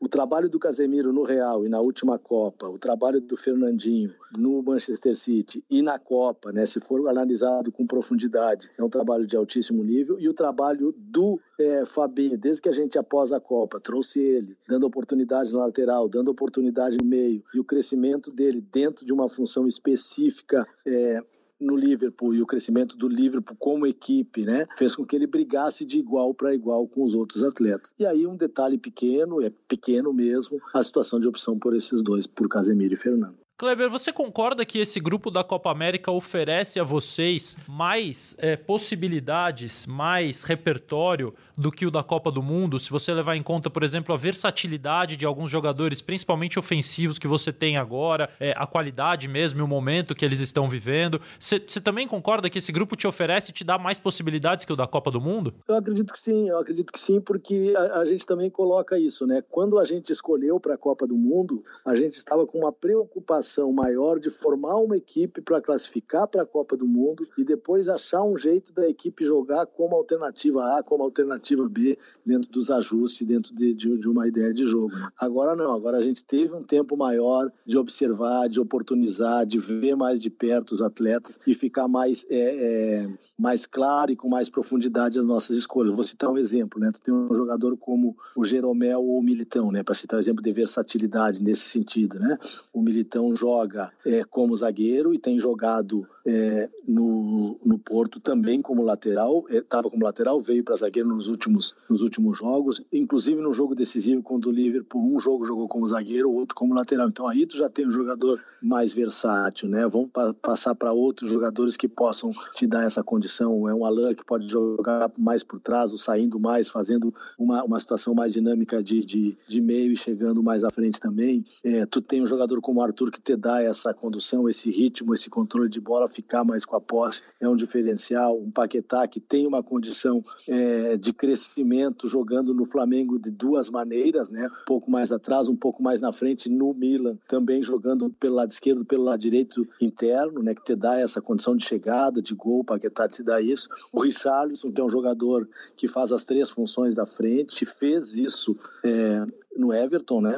o 0.00 0.08
trabalho 0.08 0.50
do 0.50 0.58
Casemiro 0.58 1.12
no 1.12 1.22
Real 1.22 1.64
e 1.64 1.68
na 1.68 1.80
última 1.80 2.18
Copa, 2.18 2.68
o 2.68 2.78
trabalho 2.78 3.22
do 3.22 3.36
Fernandinho 3.36 4.14
no 4.36 4.62
Manchester 4.62 5.16
City 5.16 5.64
e 5.70 5.80
na 5.80 5.98
Copa, 5.98 6.52
né, 6.52 6.66
se 6.66 6.78
for 6.78 7.08
analisado 7.08 7.72
com 7.72 7.86
profundidade, 7.86 8.70
é 8.76 8.84
um 8.84 8.88
trabalho 8.90 9.26
de 9.26 9.36
altíssimo 9.36 9.82
nível. 9.82 10.20
E 10.20 10.28
o 10.28 10.34
trabalho 10.34 10.94
do 10.96 11.40
é, 11.58 11.84
Fabinho, 11.86 12.36
desde 12.36 12.60
que 12.60 12.68
a 12.68 12.72
gente 12.72 12.98
após 12.98 13.32
a 13.32 13.40
Copa 13.40 13.80
trouxe 13.80 14.20
ele, 14.20 14.56
dando 14.68 14.86
oportunidade 14.86 15.52
na 15.52 15.60
lateral, 15.60 16.08
dando 16.08 16.30
oportunidade 16.30 16.98
no 17.00 17.06
meio, 17.06 17.42
e 17.54 17.58
o 17.58 17.64
crescimento 17.64 18.30
dele 18.30 18.60
dentro 18.60 19.06
de 19.06 19.12
uma 19.12 19.28
função 19.28 19.66
específica 19.66 20.66
é, 20.86 21.20
no 21.60 21.76
Liverpool 21.76 22.34
e 22.34 22.42
o 22.42 22.46
crescimento 22.46 22.96
do 22.96 23.08
Liverpool 23.08 23.56
como 23.58 23.86
equipe, 23.86 24.44
né, 24.44 24.66
fez 24.76 24.94
com 24.96 25.04
que 25.04 25.14
ele 25.14 25.26
brigasse 25.26 25.84
de 25.84 25.98
igual 25.98 26.34
para 26.34 26.54
igual 26.54 26.86
com 26.86 27.04
os 27.04 27.14
outros 27.14 27.42
atletas. 27.42 27.94
E 27.98 28.06
aí 28.06 28.26
um 28.26 28.36
detalhe 28.36 28.78
pequeno, 28.78 29.40
é 29.40 29.50
pequeno 29.68 30.12
mesmo, 30.12 30.60
a 30.72 30.82
situação 30.82 31.20
de 31.20 31.28
opção 31.28 31.58
por 31.58 31.74
esses 31.74 32.02
dois, 32.02 32.26
por 32.26 32.48
Casemiro 32.48 32.94
e 32.94 32.96
Fernando. 32.96 33.43
Kleber, 33.56 33.88
você 33.88 34.12
concorda 34.12 34.66
que 34.66 34.80
esse 34.80 34.98
grupo 34.98 35.30
da 35.30 35.44
Copa 35.44 35.70
América 35.70 36.10
oferece 36.10 36.80
a 36.80 36.82
vocês 36.82 37.56
mais 37.68 38.34
é, 38.38 38.56
possibilidades, 38.56 39.86
mais 39.86 40.42
repertório 40.42 41.32
do 41.56 41.70
que 41.70 41.86
o 41.86 41.90
da 41.90 42.02
Copa 42.02 42.32
do 42.32 42.42
Mundo? 42.42 42.80
Se 42.80 42.90
você 42.90 43.14
levar 43.14 43.36
em 43.36 43.44
conta, 43.44 43.70
por 43.70 43.84
exemplo, 43.84 44.12
a 44.12 44.18
versatilidade 44.18 45.16
de 45.16 45.24
alguns 45.24 45.52
jogadores, 45.52 46.02
principalmente 46.02 46.58
ofensivos, 46.58 47.16
que 47.16 47.28
você 47.28 47.52
tem 47.52 47.76
agora, 47.76 48.28
é, 48.40 48.52
a 48.56 48.66
qualidade 48.66 49.28
mesmo 49.28 49.60
e 49.60 49.62
o 49.62 49.68
momento 49.68 50.16
que 50.16 50.24
eles 50.24 50.40
estão 50.40 50.68
vivendo. 50.68 51.20
Você 51.38 51.60
também 51.80 52.08
concorda 52.08 52.50
que 52.50 52.58
esse 52.58 52.72
grupo 52.72 52.96
te 52.96 53.06
oferece 53.06 53.52
e 53.52 53.54
te 53.54 53.62
dá 53.62 53.78
mais 53.78 54.00
possibilidades 54.00 54.64
que 54.64 54.72
o 54.72 54.76
da 54.76 54.88
Copa 54.88 55.12
do 55.12 55.20
Mundo? 55.20 55.54
Eu 55.68 55.76
acredito 55.76 56.12
que 56.12 56.18
sim, 56.18 56.48
eu 56.48 56.58
acredito 56.58 56.92
que 56.92 56.98
sim, 56.98 57.20
porque 57.20 57.72
a, 57.76 58.00
a 58.00 58.04
gente 58.04 58.26
também 58.26 58.50
coloca 58.50 58.98
isso, 58.98 59.28
né? 59.28 59.44
Quando 59.48 59.78
a 59.78 59.84
gente 59.84 60.10
escolheu 60.10 60.58
para 60.58 60.74
a 60.74 60.78
Copa 60.78 61.06
do 61.06 61.16
Mundo, 61.16 61.62
a 61.86 61.94
gente 61.94 62.14
estava 62.14 62.44
com 62.44 62.58
uma 62.58 62.72
preocupação 62.72 63.43
maior 63.72 64.18
de 64.18 64.30
formar 64.30 64.76
uma 64.76 64.96
equipe 64.96 65.40
para 65.40 65.60
classificar 65.60 66.26
para 66.28 66.42
a 66.42 66.46
Copa 66.46 66.76
do 66.76 66.86
Mundo 66.86 67.26
e 67.36 67.44
depois 67.44 67.88
achar 67.88 68.22
um 68.22 68.36
jeito 68.36 68.72
da 68.72 68.88
equipe 68.88 69.24
jogar 69.24 69.66
como 69.66 69.96
alternativa 69.96 70.78
A, 70.78 70.82
como 70.82 71.02
alternativa 71.02 71.68
B, 71.68 71.98
dentro 72.24 72.50
dos 72.50 72.70
ajustes, 72.70 73.26
dentro 73.26 73.54
de, 73.54 73.74
de, 73.74 73.98
de 73.98 74.08
uma 74.08 74.26
ideia 74.26 74.52
de 74.52 74.66
jogo. 74.66 74.94
Né? 74.94 75.08
Agora 75.18 75.54
não, 75.54 75.72
agora 75.72 75.98
a 75.98 76.02
gente 76.02 76.24
teve 76.24 76.54
um 76.54 76.62
tempo 76.62 76.96
maior 76.96 77.50
de 77.66 77.76
observar, 77.76 78.48
de 78.48 78.60
oportunizar, 78.60 79.46
de 79.46 79.58
ver 79.58 79.96
mais 79.96 80.20
de 80.20 80.30
perto 80.30 80.72
os 80.72 80.82
atletas 80.82 81.38
e 81.46 81.54
ficar 81.54 81.88
mais, 81.88 82.26
é, 82.30 83.04
é, 83.04 83.08
mais 83.38 83.66
claro 83.66 84.12
e 84.12 84.16
com 84.16 84.28
mais 84.28 84.48
profundidade 84.48 85.18
as 85.18 85.24
nossas 85.24 85.56
escolhas. 85.56 85.94
Vou 85.94 86.04
citar 86.04 86.30
um 86.30 86.38
exemplo, 86.38 86.80
né? 86.80 86.90
Tu 86.92 87.00
tem 87.00 87.14
um 87.14 87.34
jogador 87.34 87.76
como 87.76 88.16
o 88.36 88.44
Jeromel 88.44 89.02
ou 89.02 89.18
o 89.18 89.22
Militão, 89.22 89.70
né? 89.70 89.82
Para 89.82 89.94
citar 89.94 90.18
um 90.18 90.20
exemplo 90.20 90.42
de 90.42 90.52
versatilidade 90.52 91.42
nesse 91.42 91.68
sentido, 91.68 92.18
né? 92.18 92.38
O 92.72 92.82
Militão 92.82 93.33
joga 93.34 93.92
é, 94.06 94.24
como 94.24 94.56
zagueiro 94.56 95.12
e 95.12 95.18
tem 95.18 95.38
jogado 95.38 96.06
é, 96.26 96.70
no, 96.86 97.58
no 97.64 97.78
Porto 97.78 98.18
também 98.18 98.62
como 98.62 98.82
lateral, 98.82 99.44
estava 99.48 99.88
é, 99.88 99.90
como 99.90 100.04
lateral, 100.04 100.40
veio 100.40 100.64
para 100.64 100.76
zagueiro 100.76 101.08
nos 101.08 101.28
últimos, 101.28 101.74
nos 101.88 102.02
últimos 102.02 102.38
jogos, 102.38 102.82
inclusive 102.92 103.40
no 103.40 103.52
jogo 103.52 103.74
decisivo 103.74 104.22
quando 104.22 104.46
o 104.46 104.52
Liverpool 104.52 105.14
um 105.14 105.18
jogo 105.18 105.44
jogou 105.44 105.68
como 105.68 105.86
zagueiro, 105.86 106.30
o 106.30 106.36
outro 106.36 106.54
como 106.54 106.74
lateral. 106.74 107.08
Então 107.08 107.28
aí 107.28 107.46
tu 107.46 107.56
já 107.56 107.68
tem 107.68 107.86
um 107.86 107.90
jogador 107.90 108.40
mais 108.62 108.94
versátil, 108.94 109.68
né? 109.68 109.86
Vamos 109.86 110.08
pa 110.10 110.32
passar 110.32 110.74
para 110.74 110.92
outros 110.92 111.30
jogadores 111.30 111.76
que 111.76 111.86
possam 111.86 112.32
te 112.54 112.66
dar 112.66 112.84
essa 112.84 113.02
condição. 113.02 113.68
É 113.68 113.74
um 113.74 113.84
Alain 113.84 114.14
que 114.14 114.24
pode 114.24 114.48
jogar 114.48 115.12
mais 115.18 115.42
por 115.42 115.60
trás, 115.60 115.92
ou 115.92 115.98
saindo 115.98 116.40
mais, 116.40 116.68
fazendo 116.68 117.14
uma, 117.38 117.62
uma 117.62 117.78
situação 117.78 118.14
mais 118.14 118.32
dinâmica 118.32 118.82
de, 118.82 119.04
de, 119.04 119.36
de 119.46 119.60
meio 119.60 119.92
e 119.92 119.96
chegando 119.96 120.42
mais 120.42 120.64
à 120.64 120.70
frente 120.70 120.98
também. 120.98 121.44
É, 121.62 121.84
tu 121.84 122.00
tem 122.00 122.22
um 122.22 122.26
jogador 122.26 122.60
como 122.62 122.80
o 122.80 122.82
Arthur 122.82 123.10
que 123.10 123.20
te 123.20 123.36
dá 123.36 123.62
essa 123.62 123.92
condução, 123.92 124.48
esse 124.48 124.70
ritmo, 124.70 125.12
esse 125.12 125.28
controle 125.28 125.68
de 125.68 125.80
bola 125.80 126.08
ficar 126.14 126.44
mais 126.44 126.64
com 126.64 126.76
a 126.76 126.80
posse 126.80 127.22
é 127.40 127.48
um 127.48 127.56
diferencial. 127.56 128.38
Um 128.38 128.50
Paquetá 128.50 129.06
que 129.06 129.20
tem 129.20 129.46
uma 129.46 129.62
condição 129.62 130.24
é, 130.48 130.96
de 130.96 131.12
crescimento 131.12 132.08
jogando 132.08 132.54
no 132.54 132.66
Flamengo 132.66 133.18
de 133.18 133.30
duas 133.30 133.70
maneiras, 133.70 134.30
né? 134.30 134.48
Um 134.62 134.64
pouco 134.66 134.90
mais 134.90 135.12
atrás, 135.12 135.48
um 135.48 135.56
pouco 135.56 135.82
mais 135.82 136.00
na 136.00 136.12
frente 136.12 136.48
no 136.48 136.72
Milan, 136.74 137.18
também 137.28 137.62
jogando 137.62 138.10
pelo 138.10 138.36
lado 138.36 138.50
esquerdo, 138.50 138.84
pelo 138.84 139.04
lado 139.04 139.20
direito 139.20 139.66
interno, 139.80 140.42
né? 140.42 140.54
Que 140.54 140.64
te 140.64 140.76
dá 140.76 140.98
essa 140.98 141.20
condição 141.20 141.56
de 141.56 141.64
chegada, 141.64 142.22
de 142.22 142.34
gol, 142.34 142.60
o 142.60 142.64
Paquetá 142.64 143.08
te 143.08 143.22
dá 143.22 143.40
isso. 143.40 143.68
O 143.92 144.00
Richarlison, 144.00 144.72
que 144.72 144.80
é 144.80 144.84
um 144.84 144.88
jogador 144.88 145.48
que 145.76 145.88
faz 145.88 146.12
as 146.12 146.24
três 146.24 146.50
funções 146.50 146.94
da 146.94 147.06
frente, 147.06 147.66
fez 147.66 148.14
isso 148.14 148.56
é, 148.84 149.24
no 149.56 149.72
Everton, 149.72 150.20
né, 150.20 150.36